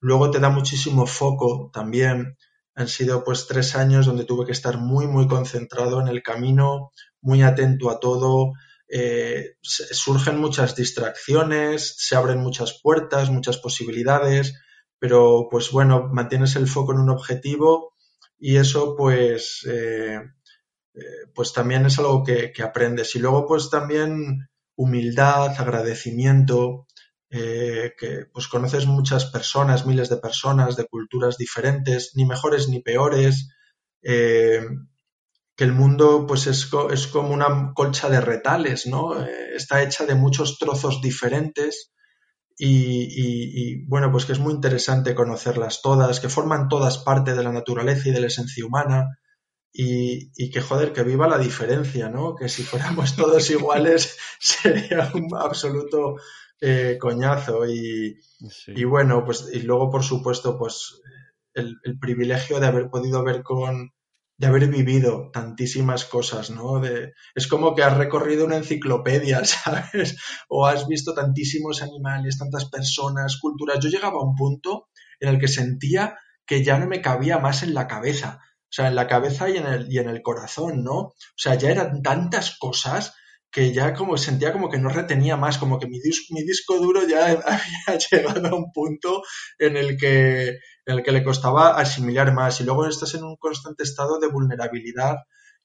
[0.00, 2.36] Luego te da muchísimo foco también.
[2.76, 6.92] Han sido pues tres años donde tuve que estar muy, muy concentrado en el camino,
[7.22, 8.52] muy atento a todo.
[8.88, 14.60] Eh, surgen muchas distracciones, se abren muchas puertas, muchas posibilidades,
[14.98, 17.94] pero pues bueno, mantienes el foco en un objetivo
[18.38, 20.20] y eso pues, eh,
[20.94, 21.00] eh,
[21.34, 23.16] pues también es algo que, que aprendes.
[23.16, 26.86] Y luego pues también humildad, agradecimiento,
[27.30, 32.80] eh, que pues conoces muchas personas, miles de personas de culturas diferentes, ni mejores ni
[32.80, 33.48] peores,
[34.02, 34.64] eh,
[35.56, 39.20] que el mundo pues es, es, como una colcha de retales, ¿no?
[39.20, 41.92] Eh, está hecha de muchos trozos diferentes
[42.58, 47.52] y, bueno, pues que es muy interesante conocerlas todas, que forman todas parte de la
[47.52, 49.18] naturaleza y de la esencia humana.
[49.72, 52.34] Y, y, que joder, que viva la diferencia, ¿no?
[52.34, 56.16] Que si fuéramos todos iguales sería un absoluto
[56.60, 58.18] eh, coñazo y,
[58.68, 61.00] y, bueno, pues y luego por supuesto pues
[61.54, 63.92] el, privilegio de haber podido ver con,
[64.38, 66.80] de haber vivido tantísimas cosas, ¿no?
[66.80, 70.16] De, es como que has recorrido una enciclopedia, ¿sabes?
[70.48, 73.78] O has visto tantísimos animales, tantas personas, culturas.
[73.80, 74.88] Yo llegaba a un punto
[75.20, 78.40] en el que sentía que ya no me cabía más en la cabeza.
[78.62, 80.96] O sea, en la cabeza y en el, y en el corazón, ¿no?
[80.98, 83.14] O sea, ya eran tantas cosas
[83.56, 87.24] que ya como sentía como que no retenía más, como que mi, disco duro ya
[87.86, 89.22] había llegado a un punto
[89.58, 92.60] en el que, en el que le costaba asimilar más.
[92.60, 95.16] Y luego estás en un constante estado de vulnerabilidad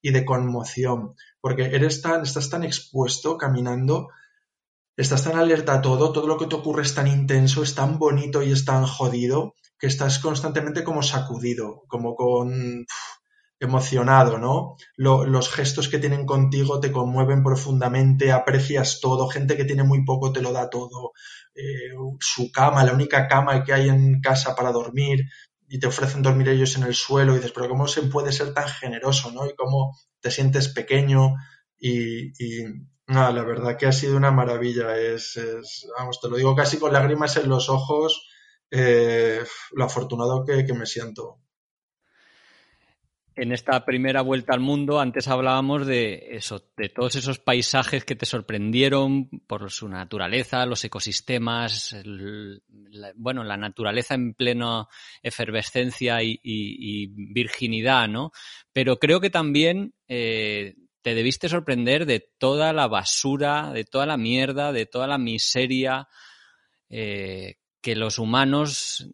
[0.01, 4.07] y de conmoción, porque eres tan, estás tan expuesto caminando,
[4.95, 7.99] estás tan alerta a todo, todo lo que te ocurre es tan intenso, es tan
[7.99, 12.85] bonito y es tan jodido, que estás constantemente como sacudido, como con
[13.61, 14.75] emocionado, ¿no?
[14.97, 20.33] los gestos que tienen contigo te conmueven profundamente, aprecias todo, gente que tiene muy poco
[20.33, 21.11] te lo da todo,
[21.53, 25.27] eh, su cama, la única cama que hay en casa para dormir
[25.67, 28.51] y te ofrecen dormir ellos en el suelo y dices, pero ¿cómo se puede ser
[28.53, 29.45] tan generoso, ¿no?
[29.45, 31.35] Y cómo te sientes pequeño
[31.77, 32.65] y, y
[33.07, 35.39] la verdad que ha sido una maravilla, es,
[35.99, 38.27] vamos, te lo digo casi con lágrimas en los ojos,
[38.71, 39.43] eh,
[39.73, 41.41] lo afortunado que me siento
[43.35, 48.15] en esta primera vuelta al mundo, antes hablábamos de eso, de todos esos paisajes que
[48.15, 51.95] te sorprendieron por su naturaleza, los ecosistemas,
[53.15, 54.87] bueno, la naturaleza en plena
[55.23, 58.31] efervescencia y, virginidad, ¿no?
[58.73, 64.17] Pero creo que también eh, te debiste sorprender de toda la basura, de toda la
[64.17, 66.09] mierda, de toda la miseria
[66.89, 69.11] eh, que los humanos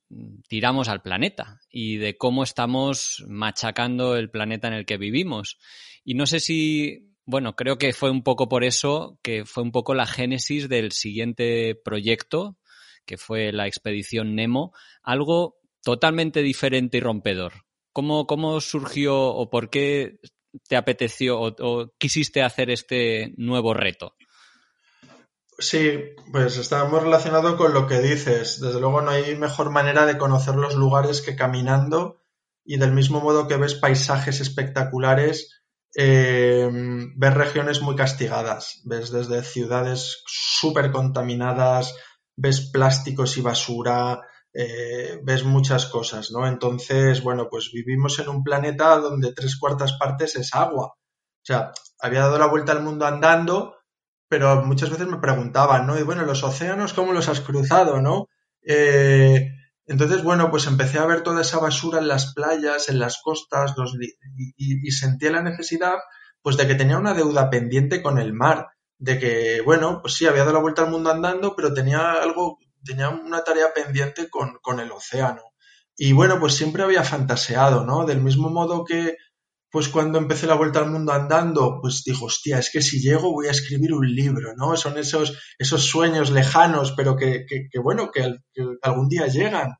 [0.48, 5.58] tiramos al planeta y de cómo estamos machacando el planeta en el que vivimos.
[6.04, 9.72] Y no sé si, bueno, creo que fue un poco por eso que fue un
[9.72, 12.58] poco la génesis del siguiente proyecto,
[13.06, 17.54] que fue la expedición Nemo, algo totalmente diferente y rompedor.
[17.94, 20.20] ¿Cómo, cómo surgió o por qué
[20.68, 24.18] te apeteció o quisiste hacer este nuevo reto?
[25.60, 28.62] Sí, pues está muy relacionado con lo que dices.
[28.62, 32.22] Desde luego no hay mejor manera de conocer los lugares que caminando
[32.64, 35.64] y del mismo modo que ves paisajes espectaculares,
[35.96, 36.70] eh,
[37.16, 38.82] ves regiones muy castigadas.
[38.86, 41.96] Ves desde ciudades súper contaminadas,
[42.36, 44.22] ves plásticos y basura,
[44.54, 46.48] eh, ves muchas cosas, ¿no?
[46.48, 50.88] Entonces, bueno, pues vivimos en un planeta donde tres cuartas partes es agua.
[50.88, 53.77] O sea, había dado la vuelta al mundo andando,
[54.30, 55.98] pero muchas veces me preguntaban, ¿no?
[55.98, 58.28] Y bueno, los océanos, ¿cómo los has cruzado, no?
[58.62, 59.52] Eh,
[59.86, 63.74] entonces, bueno, pues empecé a ver toda esa basura en las playas, en las costas,
[64.58, 65.96] y, y, sentía la necesidad,
[66.42, 68.68] pues, de que tenía una deuda pendiente con el mar,
[69.00, 72.60] de que, bueno, pues sí, había dado la vuelta al mundo andando, pero tenía algo,
[72.84, 75.42] tenía una tarea pendiente con, con el océano.
[75.96, 78.06] Y bueno, pues siempre había fantaseado, ¿no?
[78.06, 79.16] Del mismo modo que,
[79.70, 83.34] pues cuando empecé la vuelta al mundo andando, pues dijo, hostia, es que si llego
[83.34, 84.78] voy a escribir un libro, ¿no?
[84.78, 88.36] Son esos, esos sueños lejanos, pero que, que, bueno, que,
[88.82, 89.76] algún día llegan.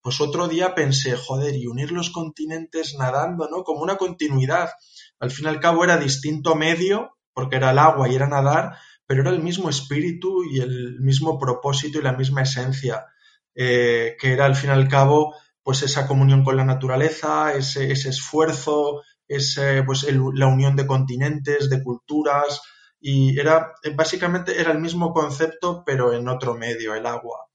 [0.00, 3.64] Pues otro día pensé, joder, y unir los continentes nadando, ¿no?
[3.64, 4.70] Como una continuidad.
[5.18, 8.76] Al fin y al cabo era distinto medio, porque era el agua y era nadar,
[9.06, 13.06] pero era el mismo espíritu y el mismo propósito y la misma esencia,
[13.54, 17.92] eh, que era al fin y al cabo, pues esa comunión con la naturaleza, ese
[17.92, 19.02] esfuerzo,
[19.36, 22.60] es pues la unión de continentes, de culturas,
[23.00, 27.46] y era básicamente era el mismo concepto, pero en otro medio, el agua.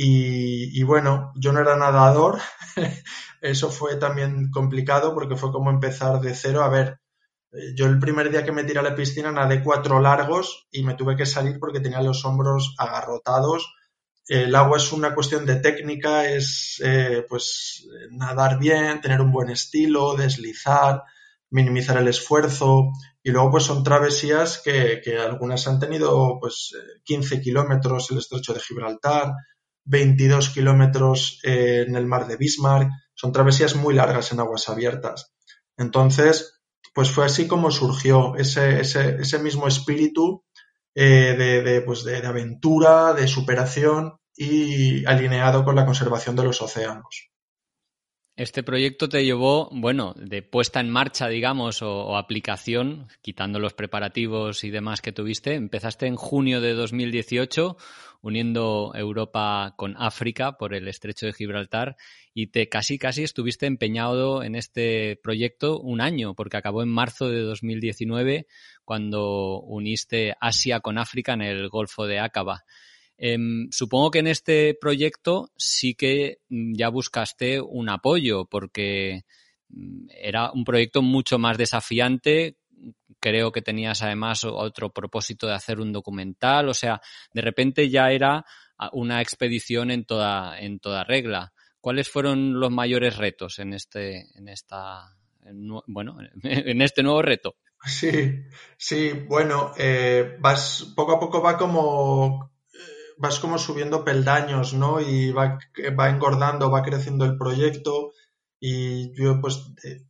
[0.00, 2.38] Y, bueno, yo no era nadador,
[3.42, 6.62] eso fue también complicado porque fue como empezar de cero.
[6.62, 7.00] A ver,
[7.74, 10.94] yo el primer día que me tiré a la piscina nadé cuatro largos y me
[10.94, 13.74] tuve que salir porque tenía los hombros agarrotados.
[14.28, 19.48] El agua es una cuestión de técnica, es eh, pues nadar bien, tener un buen
[19.48, 21.02] estilo, deslizar,
[21.50, 22.90] minimizar el esfuerzo
[23.22, 26.72] y luego pues son travesías que, algunas han tenido pues
[27.04, 29.32] 15 kilómetros el estrecho de Gibraltar,
[29.84, 35.32] 22 kilómetros en el mar de Bismarck, son travesías muy largas en aguas abiertas.
[35.78, 36.60] Entonces,
[36.94, 40.44] pues fue así como surgió ese, ese, mismo espíritu
[41.00, 47.30] eh, de, pues de aventura, de superación y alineado con la conservación de los océanos.
[48.34, 54.64] Este proyecto te llevó, bueno, de puesta en marcha, digamos, o, aplicación, quitando los preparativos
[54.64, 55.54] y demás que tuviste.
[55.54, 57.76] Empezaste en junio de 2018,
[58.20, 61.96] uniendo Europa con África por el estrecho de Gibraltar,
[62.34, 67.28] y te casi, casi estuviste empeñado en este proyecto un año, porque acabó en marzo
[67.28, 68.46] de 2019,
[68.84, 72.64] cuando uniste Asia con África en el Golfo de Aqaba.
[73.20, 79.24] Em, supongo que en este proyecto sí que mm, ya buscaste un apoyo porque
[79.70, 82.56] mm, era un proyecto mucho más desafiante.
[83.20, 86.68] Creo que tenías además otro propósito de hacer un documental.
[86.68, 87.00] O sea,
[87.32, 88.44] de repente ya era
[88.78, 91.52] ah, una expedición en toda, en toda regla.
[91.80, 95.16] ¿Cuáles fueron los mayores retos en este, en esta,
[95.86, 97.56] bueno, en este nuevo reto?
[97.84, 98.42] Sí,
[98.76, 102.50] sí, bueno, eh, vas, poco a poco va como
[103.18, 105.00] vas como subiendo peldaños, ¿no?
[105.00, 105.58] Y va,
[105.98, 108.12] va engordando, va creciendo el proyecto
[108.60, 110.06] y yo pues eh,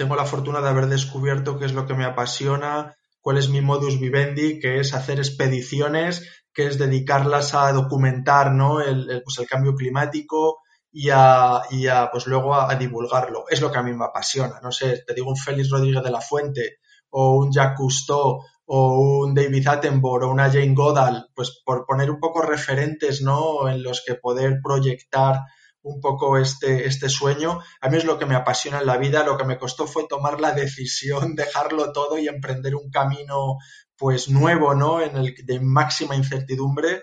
[0.00, 3.60] tengo la fortuna de haber descubierto qué es lo que me apasiona, cuál es mi
[3.60, 8.80] modus vivendi, que es hacer expediciones, que es dedicarlas a documentar, ¿no?
[8.80, 13.44] El, pues el cambio climático y a, y a pues luego a, divulgarlo.
[13.50, 14.58] Es lo que a mí me apasiona.
[14.62, 16.78] No sé, te digo un Félix Rodríguez de la Fuente
[17.10, 22.10] o un Jacques Cousteau o un David Attenborough o una Jane Goodall, pues por poner
[22.10, 23.68] un poco referentes, ¿no?
[23.68, 25.40] En los que poder proyectar
[25.82, 27.60] un poco este, este sueño.
[27.80, 30.06] A mí es lo que me apasiona en la vida, lo que me costó fue
[30.08, 33.56] tomar la decisión, dejarlo todo y emprender un camino
[33.96, 35.00] pues nuevo, ¿no?
[35.00, 37.02] En el de máxima incertidumbre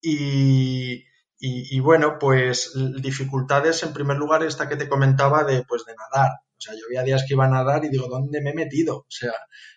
[0.00, 1.04] y,
[1.38, 6.30] y, bueno, pues dificultades en primer lugar esta que te comentaba de pues de nadar.
[6.58, 8.98] O sea, yo había días que iba a nadar y digo, ¿dónde me he metido?
[8.98, 9.32] O sea,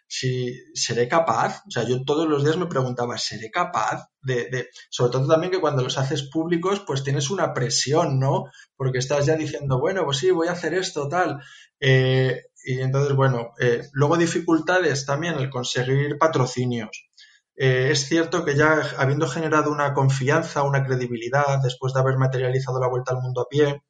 [0.07, 4.69] si seré capaz, o sea, yo todos los días me preguntaba, ¿seré capaz de, de,
[4.89, 8.45] sobre todo también que cuando los haces públicos, pues tienes una presión, ¿no?
[8.75, 11.39] Porque estás ya diciendo, bueno, pues sí, voy a hacer esto, tal.
[11.79, 17.09] Eh, y entonces, bueno, eh, luego dificultades también el conseguir patrocinios.
[17.55, 22.79] Eh, es cierto que ya habiendo generado una confianza, una credibilidad, después de haber materializado
[22.79, 23.83] la vuelta al mundo a pie,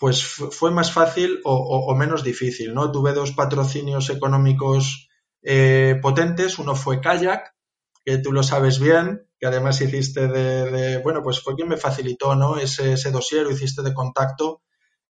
[0.00, 2.90] pues fue más fácil o, o, o menos difícil, ¿no?
[2.90, 5.10] Tuve dos patrocinios económicos
[5.42, 6.58] eh, potentes.
[6.58, 7.54] Uno fue Kayak,
[8.02, 12.34] que tú lo sabes bien, que además hiciste de, bueno, pues fue quien me facilitó,
[12.34, 12.56] ¿no?
[12.56, 14.62] Ese, ese dossier, lo hiciste de contacto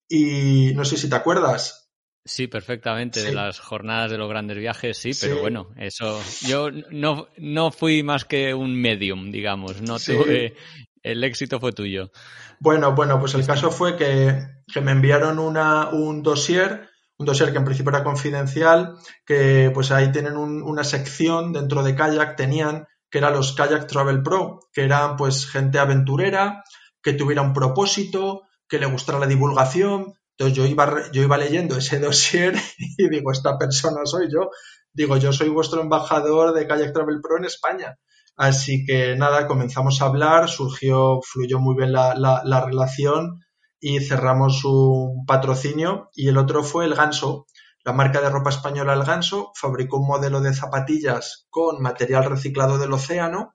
[0.08, 1.92] y no sé si te acuerdas.
[2.24, 7.28] Sí, perfectamente, de las jornadas de los grandes viajes, sí, pero bueno, eso, yo no,
[7.38, 10.54] no fui más que un medium, digamos, no tuve,
[11.02, 12.10] el éxito fue tuyo.
[12.58, 14.46] Bueno, bueno, pues el caso fue que,
[14.80, 16.90] me enviaron una, un dossier
[17.20, 18.96] un dossier que en principio era confidencial,
[19.26, 24.22] que pues ahí tienen una sección dentro de Kayak, tenían, que eran los Kayak Travel
[24.22, 26.64] Pro, que eran pues gente aventurera,
[27.02, 30.14] que tuviera un propósito, que le gustara la divulgación.
[30.30, 34.48] Entonces yo iba, yo iba leyendo ese dossier y digo, esta persona soy yo.
[34.90, 37.98] Digo, yo soy vuestro embajador de Kayak Travel Pro en España.
[38.36, 43.40] Así que nada, comenzamos a hablar, surgió, fluyó muy bien la, la relación
[43.80, 47.46] y cerramos un patrocinio y el otro fue el Ganso.
[47.82, 52.78] La marca de ropa española El Ganso fabricó un modelo de zapatillas con material reciclado
[52.78, 53.54] del océano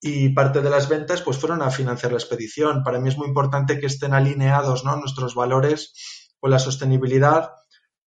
[0.00, 2.82] y parte de las ventas pues fueron a financiar la expedición.
[2.82, 4.96] Para mí es muy importante que estén alineados ¿no?
[4.96, 5.92] nuestros valores
[6.40, 7.52] con la sostenibilidad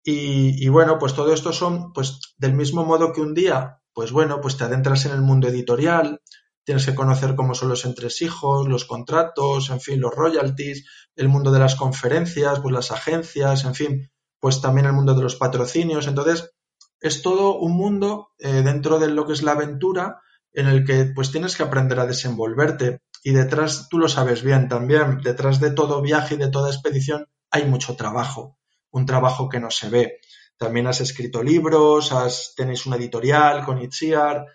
[0.07, 4.41] y, bueno, pues todo esto son pues del mismo modo que un día, pues bueno,
[4.41, 6.21] pues te adentras en el mundo editorial,
[6.65, 10.85] tienes que conocer cómo son los entresijos, los contratos, en fin, los royalties,
[11.15, 15.23] el mundo de las conferencias, pues las agencias, en fin, pues también el mundo de
[15.23, 16.07] los patrocinios.
[16.07, 16.51] Entonces,
[16.99, 20.19] es todo un mundo eh, dentro de lo que es la aventura
[20.51, 24.67] en el que pues tienes que aprender a desenvolverte y detrás, tú lo sabes bien
[24.67, 28.57] también, detrás de todo viaje y de toda expedición hay mucho trabajo,
[28.91, 30.19] un trabajo que no se ve.
[30.58, 34.45] También has escrito libros, has, tenéis una editorial con Itziar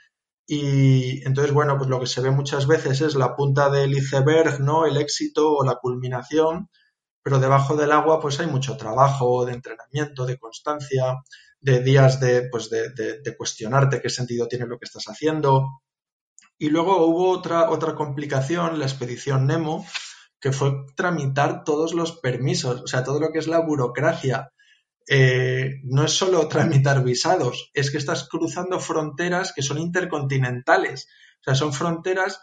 [0.46, 4.60] y entonces, bueno, pues lo que se ve muchas veces es la punta del iceberg,
[4.60, 4.86] ¿no?
[4.86, 6.68] El éxito o la culminación,
[7.22, 11.22] pero debajo del agua pues hay mucho trabajo de entrenamiento, de constancia,
[11.60, 15.66] de días de, pues de, de cuestionarte qué sentido tiene lo que estás haciendo,
[16.62, 19.86] y luego hubo otra, otra complicación, la expedición Nemo,
[20.38, 24.52] que fue tramitar todos los permisos, o sea, todo lo que es la burocracia.
[25.12, 31.08] Eh, no es solo tramitar visados, es que estás cruzando fronteras que son intercontinentales.
[31.40, 32.38] O sea, son fronteras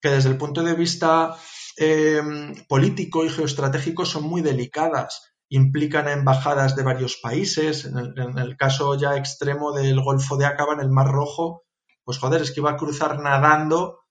[0.00, 1.36] que desde el punto de vista
[1.76, 5.34] em, político y geoestratégico son muy delicadas.
[5.48, 7.86] Implican embajadas de varios países.
[7.86, 11.64] En el, caso ya extremo del Golfo de Aqaba, en el Mar Rojo,
[12.04, 14.04] pues joder, es que iba a cruzar nadando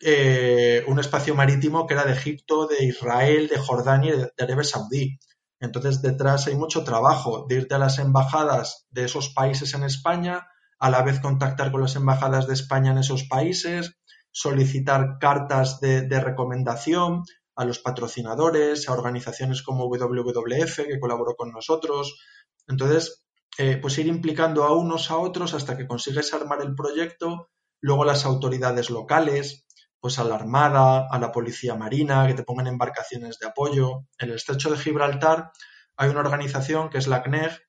[0.00, 4.64] eh, un espacio marítimo que era de Egipto, de Israel, de Jordania y de, Arabia
[4.64, 5.18] Saudí.
[5.60, 10.46] Entonces detrás hay mucho trabajo de irte a las embajadas de esos países en España,
[10.78, 13.96] a la vez contactar con las embajadas de España en esos países,
[14.30, 17.22] solicitar cartas de, recomendación
[17.54, 22.20] a los patrocinadores, a organizaciones como WWF que colaboró con nosotros.
[22.68, 23.24] Entonces,
[23.56, 27.48] eh, pues ir implicando a unos a otros hasta que consigues armar el proyecto,
[27.80, 29.65] luego las autoridades locales,
[30.00, 34.06] pues a la Armada, a la Policía Marina, que te pongan embarcaciones de apoyo.
[34.18, 35.52] En el estrecho de Gibraltar
[35.96, 37.60] hay una organización que es la CNEG,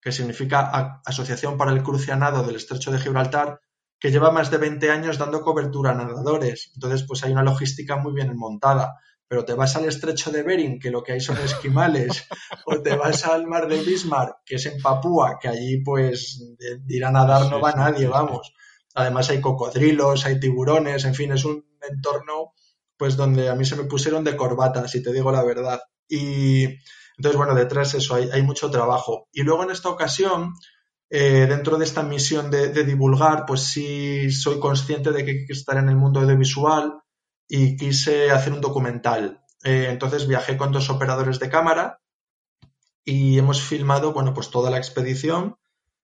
[0.00, 3.60] que significa Asociación para el Crucianado del Estrecho de Gibraltar,
[3.98, 6.70] que lleva más de 20 años dando cobertura a nadadores.
[6.74, 8.96] Entonces, pues hay una logística muy bien montada
[9.28, 12.26] pero te vas al estrecho de Bering, que lo que hay son esquimales,
[12.66, 16.80] o te vas al mar de Bismarck, que es en Papúa, que allí pues de,
[16.88, 18.54] ir a nadar no va nadie, vamos.
[18.94, 22.52] Además hay cocodrilos, hay tiburones, en fin, es un entorno
[22.96, 25.80] pues donde a mí se me pusieron de corbata, si te digo la verdad.
[26.08, 26.64] Y
[27.16, 29.28] entonces, bueno, detrás eso, hay, mucho trabajo.
[29.32, 30.54] Y luego en esta ocasión,
[31.08, 35.46] eh, dentro de esta misión de, de, divulgar, pues sí soy consciente de que hay
[35.46, 37.02] que estar en el mundo audiovisual,
[37.48, 39.42] y quise hacer un documental.
[39.64, 42.00] Eh, entonces viajé con dos operadores de cámara
[43.04, 45.56] y hemos filmado, bueno, pues toda la expedición.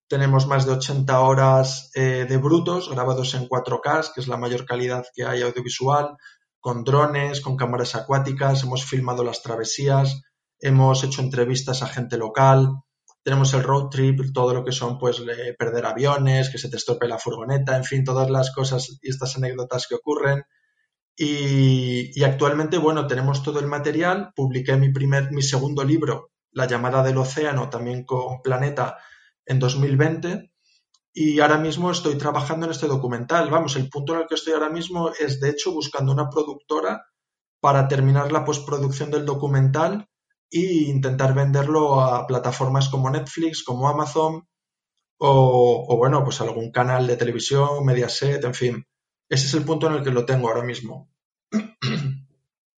[0.09, 4.67] Tenemos más de 80 horas eh, de brutos grabados en 4K, que es la mayor
[4.67, 6.17] calidad que hay audiovisual,
[6.61, 10.23] con drones, con cámaras acuáticas, hemos filmado las travesías,
[10.59, 12.85] hemos hecho entrevistas a gente local,
[13.25, 15.23] tenemos el road trip, todo lo que son pues
[15.59, 19.37] perder aviones, que se te estropee la furgoneta, en fin, todas las cosas y estas
[19.37, 20.45] anécdotas que ocurren.
[21.17, 24.33] Y, actualmente, bueno, tenemos todo el material.
[24.37, 28.99] Publiqué mi primer, mi segundo libro, La llamada del océano, también con Planeta,
[29.47, 30.51] en 2020.
[31.13, 33.51] Y ahora mismo estoy trabajando en este documental.
[33.51, 37.05] Vamos, el punto en el que estoy ahora mismo es, de hecho, buscando una productora
[37.61, 40.09] para terminar la postproducción del documental
[40.51, 44.47] e intentar venderlo a plataformas como Netflix, como Amazon
[45.19, 48.87] o, o bueno, pues algún canal de televisión, Mediaset, en fin.
[49.29, 51.14] Ese es el punto en el que lo tengo ahora mismo.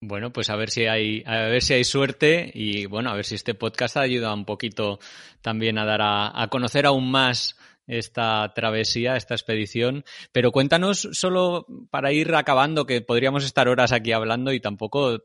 [0.01, 3.24] Bueno, pues a ver si hay, a ver si hay suerte y bueno, a ver
[3.24, 4.99] si este podcast ayuda un poquito
[5.40, 10.05] también a dar a, conocer aún más esta travesía, esta expedición.
[10.32, 15.24] Pero cuéntanos solo para ir acabando, que podríamos estar horas aquí hablando y tampoco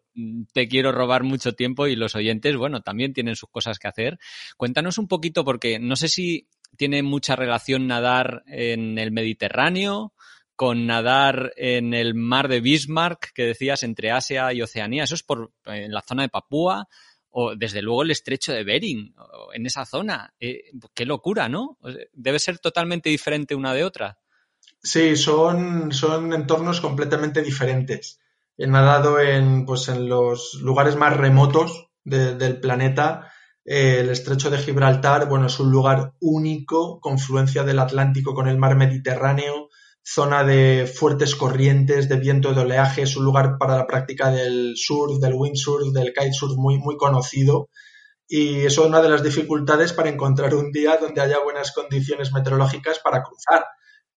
[0.54, 4.20] te quiero robar mucho tiempo y los oyentes, bueno, también tienen sus cosas que hacer.
[4.56, 6.48] Cuéntanos un poquito porque no sé si
[6.78, 10.14] tiene mucha relación nadar en el Mediterráneo
[10.62, 15.06] con nadar en el mar de Bismarck, que decías, entre Asia y Oceanía.
[15.06, 16.88] Eso es por en la zona de Papúa
[17.32, 19.16] o desde luego el estrecho de Bering,
[19.56, 20.36] en esa zona.
[20.40, 21.80] Eh, qué locura, ¿no?
[22.14, 24.20] Debe ser totalmente diferente una de otra.
[24.84, 28.20] Sí, son, son entornos completamente diferentes.
[28.56, 33.32] he nadado en, pues, en los lugares más remotos del planeta.
[33.66, 38.60] Eh, el estrecho de Gibraltar, bueno, es un lugar único, confluencia del Atlántico con el
[38.60, 39.71] mar Mediterráneo,
[40.04, 44.74] zona de fuertes corrientes, de viento de oleaje, es un lugar para la práctica del
[44.76, 47.70] surf, del windsurf, del kitesurf muy, muy conocido.
[48.28, 52.32] Y eso es una de las dificultades para encontrar un día donde haya buenas condiciones
[52.32, 53.66] meteorológicas para cruzar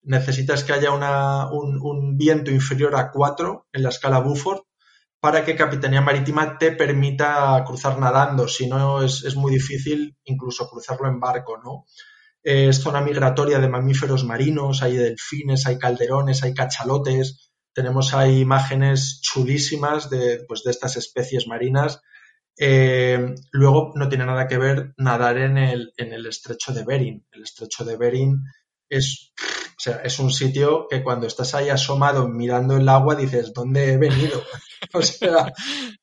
[0.05, 4.61] necesitas que haya un, viento inferior a 4 en la escala Buford
[5.20, 11.09] para que Capitanía Marítima te permita cruzar nadando, si no es, muy difícil incluso cruzarlo
[11.09, 11.87] en barco, ¿no?
[12.45, 19.20] Es zona migratoria de mamíferos marinos, hay delfines, hay calderones, hay cachalotes, tenemos ahí imágenes
[19.22, 22.01] chulísimas de, pues, de estas especies marinas.
[22.57, 27.26] Eh, luego no tiene nada que ver nadar en el, en el estrecho de Bering.
[27.32, 28.45] El estrecho de Bering
[28.88, 29.32] es
[29.76, 33.92] o sea, es un sitio que cuando estás ahí asomado mirando el agua dices, ¿dónde
[33.92, 34.40] he venido?
[34.95, 35.53] o sea,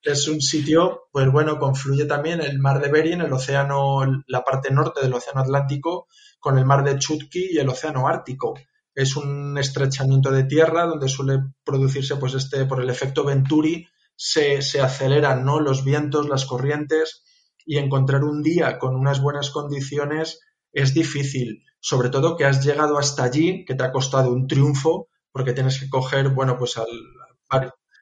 [0.01, 4.71] es un sitio, pues bueno, confluye también el mar de Bering, el océano, la parte
[4.71, 6.07] norte del océano Atlántico,
[6.41, 8.59] con el mar de Chutki y el océano Ártico.
[8.93, 13.87] Es un estrechamiento de tierra donde suele producirse, pues este, por el efecto Venturi,
[14.17, 15.61] se, se aceleran, ¿no?
[15.61, 17.23] Los vientos, las corrientes,
[17.65, 20.41] y encontrar un día con unas buenas condiciones
[20.73, 25.09] es difícil sobre todo que has llegado hasta allí, que te ha costado un triunfo,
[25.31, 26.79] porque tienes que coger, bueno, pues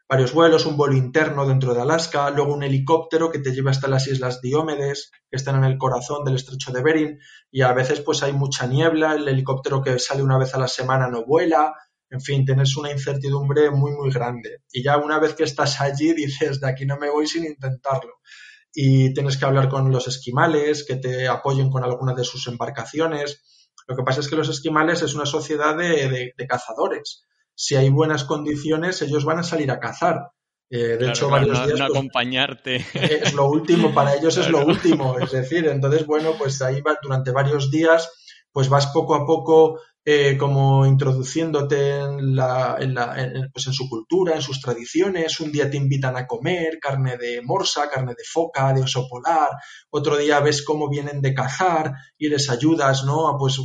[0.09, 3.87] varios, vuelos, un vuelo interno dentro de Alaska, luego un helicóptero que te lleva hasta
[3.87, 7.19] las Islas Diómedes, que están en el corazón del estrecho de Bering,
[7.51, 10.67] y a veces pues hay mucha niebla, el helicóptero que sale una vez a la
[10.67, 11.73] semana no vuela,
[12.09, 14.63] en fin, tienes una incertidumbre muy, muy grande.
[14.71, 18.13] Y ya una vez que estás allí dices, de aquí no me voy sin intentarlo
[18.73, 23.41] y tienes que hablar con los esquimales que te apoyen con algunas de sus embarcaciones.
[23.87, 27.25] Lo que pasa es que los esquimales es una sociedad de, cazadores.
[27.61, 30.31] Si hay buenas condiciones, ellos van a salir a cazar.
[30.69, 31.77] Eh, de hecho, varios no, días.
[31.77, 32.85] No pues, acompañarte.
[32.93, 35.19] Es lo último, para ellos es lo último.
[35.19, 38.09] Es decir, entonces, bueno, pues ahí va, durante varios días,
[38.53, 43.13] pues vas poco a poco eh, como introduciéndote en, la, en, la,
[43.51, 45.37] pues en su cultura, en sus tradiciones.
[45.41, 49.49] Un día te invitan a comer carne de morsa, carne de foca, de oso polar.
[49.89, 53.35] Otro día ves cómo vienen de cazar y les ayudas, ¿no?
[53.37, 53.59] Pues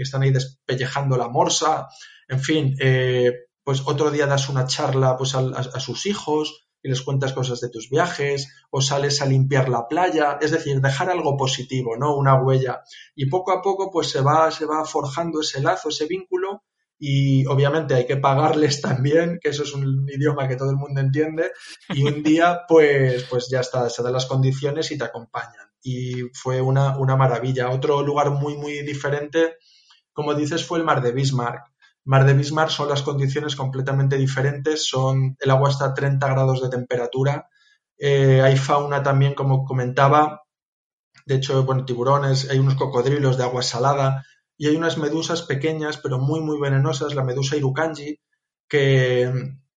[0.00, 1.88] están ahí despellejando la morsa.
[2.32, 3.30] En fin, eh,
[3.62, 7.68] pues otro día das una charla pues a sus hijos y les cuentas cosas de
[7.68, 12.16] tus viajes, o sales a limpiar la playa, es decir, dejar algo positivo, ¿no?
[12.16, 12.80] Una huella.
[13.14, 16.64] Y poco a poco, pues se va, se va forjando ese lazo, ese vínculo,
[16.98, 21.02] y obviamente hay que pagarles también, que eso es un idioma que todo el mundo
[21.02, 21.52] entiende,
[21.90, 25.70] y un día, pues, pues ya está, se dan las condiciones y te acompañan.
[25.82, 27.70] Y fue una, una maravilla.
[27.70, 29.56] Otro lugar muy, muy diferente,
[30.12, 31.71] como dices, fue el mar de Bismarck.
[32.04, 36.62] Mar de Bismarck son las condiciones completamente diferentes, son, el agua está a 30 grados
[36.62, 37.48] de temperatura,
[37.98, 40.42] eh, hay fauna también, como comentaba,
[41.26, 44.24] de hecho, bueno, tiburones, hay unos cocodrilos de agua salada
[44.56, 48.20] y hay unas medusas pequeñas pero muy, muy venenosas, la medusa irukanji,
[48.68, 49.30] que,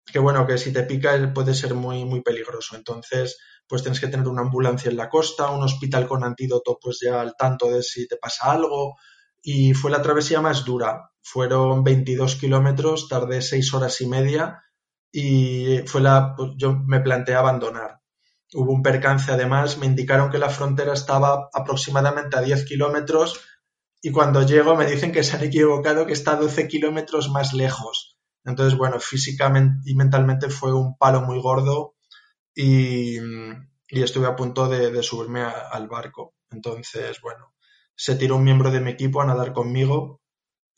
[0.06, 2.76] que bueno, que si te pica puede ser muy, muy peligroso.
[2.76, 7.00] Entonces, pues tienes que tener una ambulancia en la costa, un hospital con antídoto, pues
[7.02, 8.96] ya al tanto de si te pasa algo,
[9.42, 11.11] y fue la travesía más dura.
[11.22, 14.62] Fueron 22 kilómetros, tardé 6 horas y media
[15.12, 18.00] y fue la, pues, yo me planteé abandonar.
[18.54, 23.40] Hubo un percance además, me indicaron que la frontera estaba aproximadamente a 10 kilómetros
[24.02, 27.52] y cuando llego me dicen que se han equivocado, que está a 12 kilómetros más
[27.52, 28.18] lejos.
[28.44, 31.94] Entonces, bueno, físicamente y mentalmente fue un palo muy gordo
[32.54, 33.18] y,
[33.88, 36.34] estuve a punto de, subirme al barco.
[36.50, 37.54] Entonces, bueno,
[37.94, 40.21] se tiró un miembro de mi equipo a nadar conmigo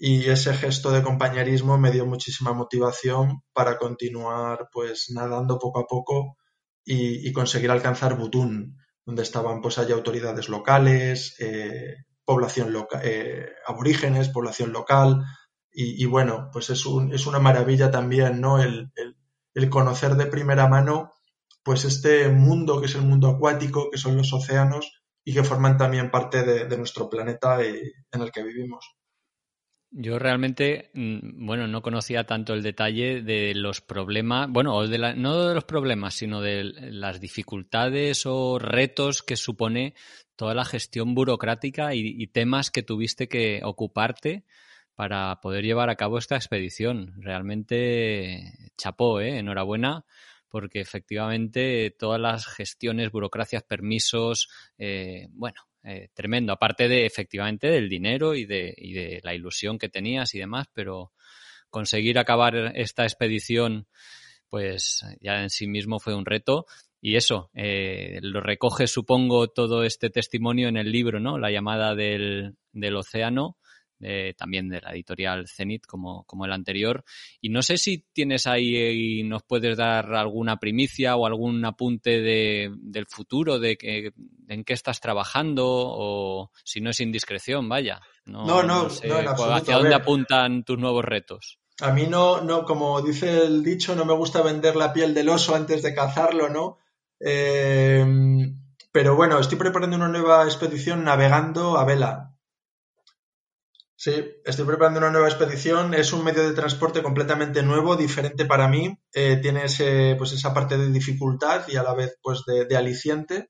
[0.06, 5.86] y ese gesto de compañerismo me dio muchísima motivación para continuar pues nadando poco a
[5.86, 6.36] poco
[6.84, 8.76] y, conseguir alcanzar Butún,
[9.06, 15.24] donde estaban pues allí autoridades locales, eh, población eh, aborígenes, población local
[15.72, 18.62] y, bueno, pues es, un, es, una maravilla también, ¿no?
[18.62, 18.92] El,
[19.54, 21.14] el conocer de primera mano
[21.62, 24.92] pues este mundo que es el mundo acuático, que son los océanos,
[25.24, 28.93] y que forman también parte de, nuestro planeta en el que vivimos.
[29.96, 35.46] Yo realmente, mm, bueno, no conocía tanto el detalle de los problemas, bueno, de no
[35.46, 39.94] de los problemas, sino de las dificultades o retos que supone
[40.34, 44.42] toda la gestión burocrática y, temas que tuviste que ocuparte
[44.96, 47.14] para poder llevar a cabo esta expedición.
[47.18, 49.38] Realmente chapó, ¿eh?
[49.38, 50.04] enhorabuena
[50.48, 54.48] porque efectivamente todas las gestiones, burocracias, permisos,
[54.78, 59.78] eh, bueno, eh, tremendo, aparte de efectivamente del dinero y de, y de la ilusión
[59.78, 61.12] que tenías y demás, pero
[61.70, 63.86] conseguir acabar esta expedición
[64.54, 66.66] pues ya en sí mismo fue un reto.
[67.00, 71.38] Y eso, eh, lo recoge, supongo, todo este testimonio en el libro, ¿no?
[71.38, 73.58] La llamada del, del océano,
[74.36, 77.04] también de la editorial Zenit como, como el anterior.
[77.40, 82.20] Y no sé si tienes ahí y nos puedes dar alguna primicia o algún apunte
[82.20, 84.12] de, del futuro, de que,
[84.48, 88.00] en qué estás trabajando o si no es indiscreción, vaya.
[88.26, 91.58] No, no, no, ¿Hacia dónde apuntan tus nuevos retos?
[91.80, 95.28] A mí no, no, como dice el dicho, no me gusta vender la piel del
[95.28, 96.78] oso antes de cazarlo, ¿no?
[97.18, 98.04] Eh,
[98.92, 102.33] pero bueno, estoy preparando una nueva expedición navegando a vela.
[104.04, 105.94] Sí, estoy preparando una nueva expedición.
[105.94, 108.98] Es un medio de transporte completamente nuevo, diferente para mí.
[109.14, 109.62] Eh, tiene
[110.18, 113.48] pues esa parte de dificultad y a la vez pues de, aliciente.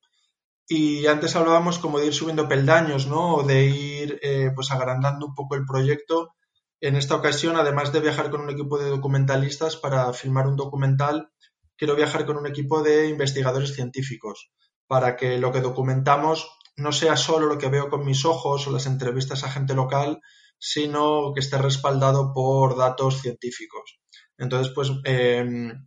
[0.68, 3.34] Y antes hablábamos como de ir subiendo peldaños, ¿no?
[3.34, 6.36] O de ir eh, pues agrandando un poco el proyecto.
[6.80, 11.30] En esta ocasión, además de viajar con un equipo de documentalistas para filmar un documental,
[11.76, 14.52] quiero viajar con un equipo de investigadores científicos
[14.86, 18.70] para que lo que documentamos no sea solo lo que veo con mis ojos o
[18.70, 20.20] las entrevistas a gente local,
[20.66, 24.00] sino que esté respaldado por datos científicos.
[24.38, 25.86] Entonces, pues, em,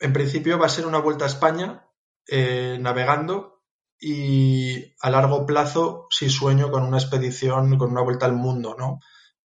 [0.00, 1.86] en principio va a ser una vuelta a España
[2.26, 3.62] eh, navegando
[4.00, 8.98] y a largo plazo sí sueño con una expedición, con una vuelta al mundo, ¿no?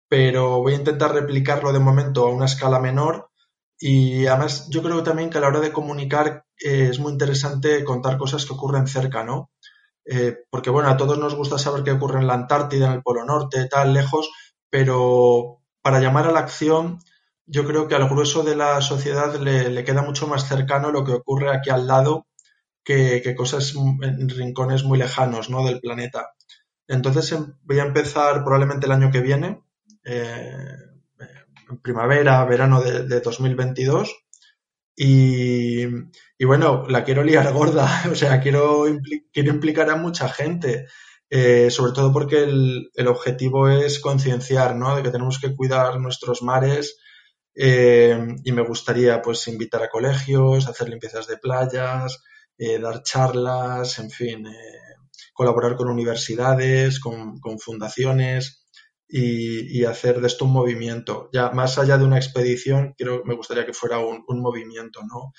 [0.08, 3.30] Pero voy a intentar replicarlo de momento a una escala menor
[3.78, 7.84] y además yo creo también que a la hora de comunicar eh, es muy interesante
[7.84, 9.51] contar cosas que ocurren cerca, ¿no?
[10.04, 13.02] Eh, porque bueno, a todos nos gusta saber qué ocurre en la Antártida, en el
[13.02, 14.30] Polo Norte, tal, lejos,
[14.70, 16.98] pero para llamar a la acción,
[17.46, 21.12] yo creo que al grueso de la sociedad le, queda mucho más cercano lo que
[21.12, 22.26] ocurre aquí al lado
[22.84, 25.64] que, cosas en rincones muy lejanos ¿no?
[25.64, 26.32] del planeta.
[26.88, 29.62] Entonces em, voy a empezar probablemente el año que viene,
[30.04, 30.76] eh,
[31.70, 34.14] en primavera, verano de, de 2022,
[34.96, 35.86] y,
[36.44, 38.86] bueno, la quiero liar gorda, o sea, quiero,
[39.32, 40.86] quiero implicar a mucha gente,
[41.30, 44.96] eh, sobre todo porque el, objetivo es concienciar, ¿no?
[44.96, 46.98] De que tenemos que cuidar nuestros mares
[47.54, 52.22] eh, y me gustaría, pues, invitar a colegios, hacer limpiezas de playas,
[52.58, 54.46] eh, dar charlas, en fin,
[55.34, 58.62] colaborar con universidades, con, con fundaciones
[59.12, 61.28] y, hacer de esto un movimiento.
[61.32, 65.32] Ya más allá de una expedición, creo me gustaría que fuera un, movimiento, ¿no?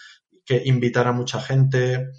[0.45, 2.11] Que invitara a mucha gente.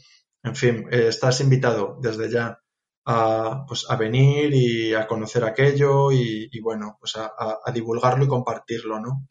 [0.42, 2.58] En fin, eh, estás invitado desde ya
[3.06, 7.32] a, pues, a venir y a conocer aquello y, bueno, pues a,
[7.64, 9.28] a divulgarlo y compartirlo, ¿no?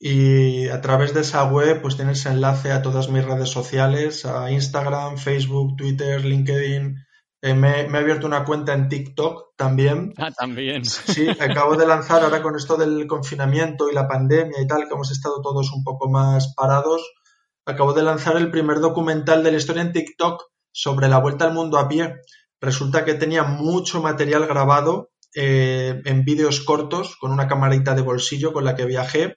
[0.00, 4.50] y a través de esa web pues tienes enlace a todas mis redes sociales, a
[4.50, 7.06] Instagram, Facebook, Twitter, LinkedIn.
[7.40, 10.12] Eh, me, he abierto una cuenta en TikTok también.
[10.16, 10.84] Ah, también.
[10.84, 14.94] Sí, acabo de lanzar ahora con esto del confinamiento y la pandemia y tal, que
[14.94, 17.02] hemos estado todos un poco más parados.
[17.64, 20.42] Acabo de lanzar el primer documental de la historia en TikTok
[20.72, 22.16] sobre la vuelta al mundo a pie.
[22.60, 28.52] Resulta que tenía mucho material grabado eh, en vídeos cortos con una camarita de bolsillo
[28.52, 29.36] con la que viajé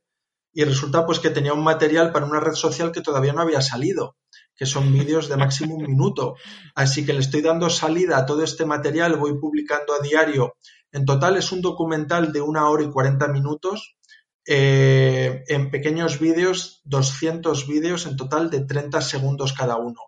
[0.54, 3.62] y resulta pues que tenía un material para una red social que todavía no había
[3.62, 4.16] salido,
[4.62, 6.36] que son vídeos de máximo un minuto.
[6.76, 10.54] Así que le estoy dando salida a todo este material, voy publicando a diario.
[10.92, 13.96] En total es un documental de una hora y cuarenta minutos,
[14.48, 20.00] eh, en pequeños vídeos, 200 vídeos en total de 30 segundos cada uno.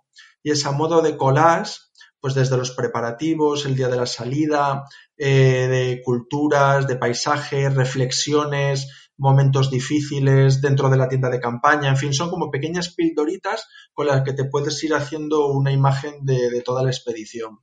[0.43, 1.79] Y es a modo de collage,
[2.19, 4.83] pues desde los preparativos, el día de la salida,
[5.17, 11.97] eh, de culturas, de paisajes, reflexiones, momentos difíciles dentro de la tienda de campaña, en
[11.97, 16.61] fin, son como pequeñas pildoritas con las que te puedes ir haciendo una imagen de,
[16.61, 17.59] toda la expedición.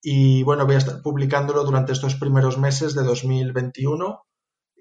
[0.00, 4.22] Y bueno, voy a estar publicándolo durante estos primeros meses de 2021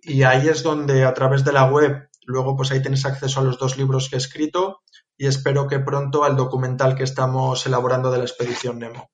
[0.01, 3.43] y ahí es donde a través de la web, luego pues ahí tienes acceso a
[3.43, 4.81] los dos libros que he escrito
[5.17, 9.09] y espero que pronto al documental que estamos elaborando de la expedición Nemo.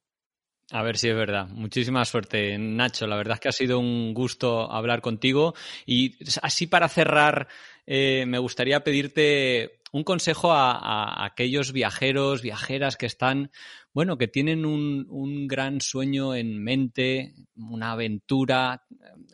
[0.72, 1.50] A ver si es verdad.
[1.50, 3.06] Muchísima suerte, Nacho.
[3.06, 5.54] La verdad es que ha sido un gusto hablar contigo.
[5.86, 7.50] Y así para cerrar,
[7.86, 13.52] eh, me gustaría pedirte un consejo a, aquellos viajeros, viajeras que están,
[13.94, 18.86] bueno, que tienen un, gran sueño en mente, una aventura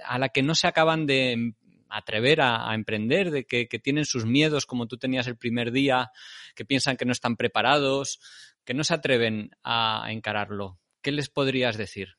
[0.04, 1.54] a la que no se acaban de
[1.88, 6.10] atrever a, emprender, de que, que, tienen sus miedos como tú tenías el primer día,
[6.56, 8.20] que piensan que no están preparados,
[8.66, 10.80] que no se atreven a encararlo.
[11.02, 12.18] ¿Qué les podrías decir?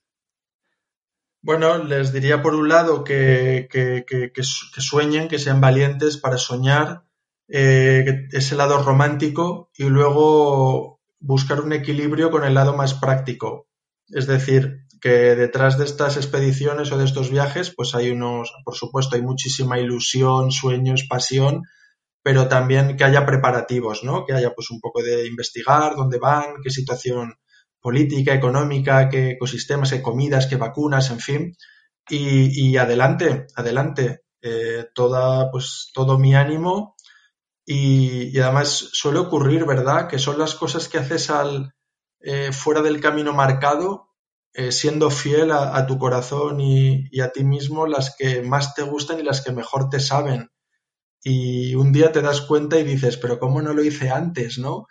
[1.40, 3.68] Bueno, les diría por un lado que,
[4.78, 7.04] sueñen, que sean valientes para soñar,
[7.48, 13.68] eh, ese lado romántico y luego buscar un equilibrio con el lado más práctico.
[14.08, 18.74] Es decir, que detrás de estas expediciones o de estos viajes, pues hay unos, por
[18.74, 21.62] supuesto, hay muchísima ilusión, sueños, pasión,
[22.22, 24.26] pero también que haya preparativos, ¿no?
[24.26, 27.34] Que haya pues un poco de investigar dónde van, qué situación
[27.80, 31.56] política, económica, qué ecosistemas, qué comidas, qué vacunas, en fin.
[32.10, 34.22] Y, adelante, adelante.
[34.40, 36.96] Eh, toda, pues, todo mi ánimo.
[37.66, 40.08] Y, además suele ocurrir, ¿verdad?
[40.08, 41.74] Que son las cosas que haces al
[42.20, 44.08] eh, fuera del camino marcado,
[44.54, 48.82] eh, siendo fiel a, tu corazón y, y, a ti mismo, las que más te
[48.82, 50.50] gustan y las que mejor te saben.
[51.22, 54.86] Y un día te das cuenta y dices, pero ¿cómo no lo hice antes, no?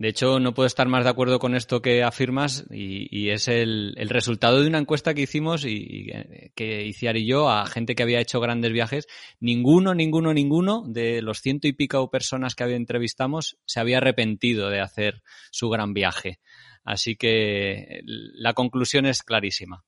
[0.00, 3.94] De hecho, no puedo estar más de acuerdo con esto que afirmas y, es el,
[4.08, 6.10] resultado de una encuesta que hicimos y,
[6.54, 9.06] que Iciar y yo a gente que había hecho grandes viajes.
[9.40, 14.70] Ninguno, ninguno, ninguno de los ciento y pico personas que había entrevistamos se había arrepentido
[14.70, 16.40] de hacer su gran viaje.
[16.82, 19.84] Así que la conclusión es clarísima.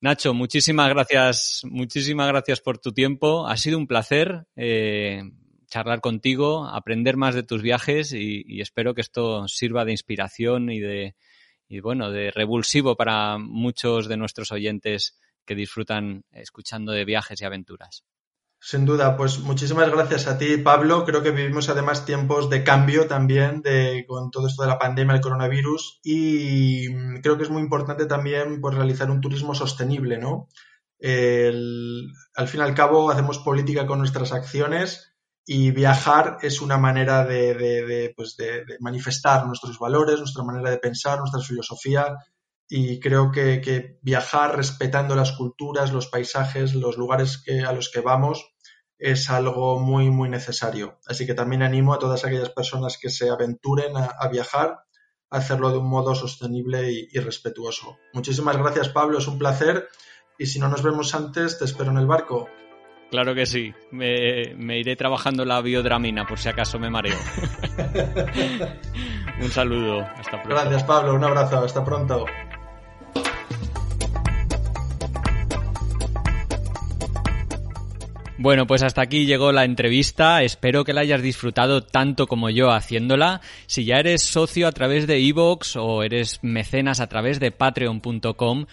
[0.00, 3.46] Nacho, muchísimas gracias, muchísimas gracias por tu tiempo.
[3.46, 4.48] Ha sido un placer.
[4.56, 5.22] Eh,
[5.70, 10.80] charlar contigo, aprender más de tus viajes y, espero que esto sirva de inspiración y
[10.80, 11.14] de
[11.68, 15.16] y bueno, de revulsivo para muchos de nuestros oyentes
[15.46, 18.04] que disfrutan escuchando de viajes y aventuras.
[18.58, 21.04] Sin duda, pues muchísimas gracias a ti, Pablo.
[21.04, 25.12] Creo que vivimos además tiempos de cambio también de, con todo esto de la pandemia
[25.14, 26.92] del coronavirus y
[27.22, 30.48] creo que es muy importante también pues, realizar un turismo sostenible, ¿no?
[31.02, 35.09] al fin y al cabo hacemos política con nuestras acciones
[35.46, 37.26] y viajar es una manera
[38.14, 42.16] pues de, manifestar nuestros valores, nuestra manera de pensar, nuestra filosofía.
[42.68, 48.52] Y creo que, viajar respetando las culturas, los paisajes, los lugares a los que vamos
[48.96, 50.98] es algo muy, muy necesario.
[51.06, 54.84] Así que también animo a todas aquellas personas que se aventuren a, viajar
[55.30, 57.96] a hacerlo de un modo sostenible y respetuoso.
[58.12, 59.18] Muchísimas gracias, Pablo.
[59.18, 59.88] Es un placer.
[60.38, 62.48] Y si no nos vemos antes, te espero en el barco.
[63.10, 63.74] Claro que sí.
[63.90, 67.18] Me, iré trabajando la biodramina por si acaso me mareo.
[69.42, 70.00] un saludo.
[70.02, 70.48] Hasta pronto.
[70.48, 71.14] Gracias, Pablo.
[71.14, 71.64] Un abrazo.
[71.64, 72.24] Hasta pronto.
[78.42, 80.42] Bueno, pues hasta aquí llegó la entrevista.
[80.42, 83.42] Espero que la hayas disfrutado tanto como yo haciéndola.
[83.66, 88.64] Si ya eres socio a través de Evox o eres mecenas a través de patreon.com,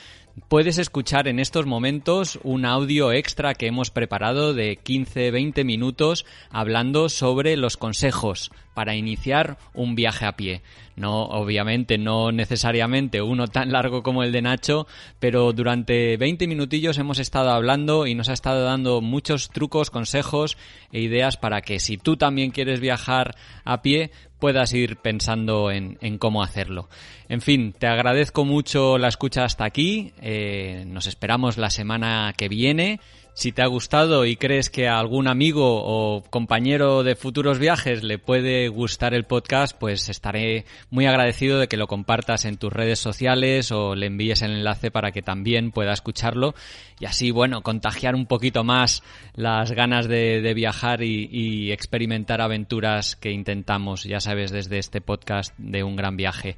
[0.48, 7.10] puedes escuchar en estos momentos un audio extra que hemos preparado de 15-20 minutos hablando
[7.10, 10.62] sobre los consejos para iniciar un viaje a pie.
[10.96, 14.88] No, obviamente, no necesariamente uno tan largo como el de Nacho,
[15.20, 20.58] pero durante 20 minutillos hemos estado hablando y nos ha estado dando muchos trucos, consejos
[20.92, 25.98] e ideas para que si tú también quieres viajar a pie, puedas ir pensando en,
[26.18, 26.90] cómo hacerlo.
[27.30, 30.14] En fin, te agradezco mucho la escucha hasta aquí.
[30.22, 33.00] Eh, nos esperamos la semana que viene.
[33.38, 38.02] Si te ha gustado y crees que a algún amigo o compañero de futuros viajes
[38.02, 42.74] le puede gustar el podcast, pues estaré muy agradecido de que lo compartas en tus
[42.74, 46.56] redes sociales o le envíes el enlace para que también pueda escucharlo
[47.00, 49.04] y así, bueno, contagiar un poquito más
[49.36, 55.84] las ganas de, viajar y, experimentar aventuras que intentamos, ya sabes, desde este podcast de
[55.84, 56.58] un gran viaje.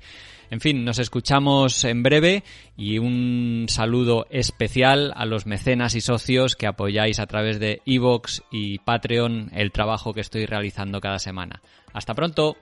[0.51, 2.43] En fin, nos escuchamos en breve
[2.75, 8.41] y un saludo especial a los mecenas y socios que apoyáis a través de Evox
[8.51, 11.61] y Patreon el trabajo que estoy realizando cada semana.
[11.93, 12.57] Hasta pronto.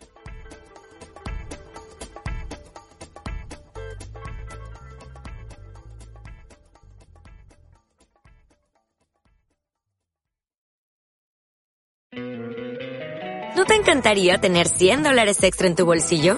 [13.55, 16.37] ¿No te encantaría tener 100 dólares extra en tu bolsillo?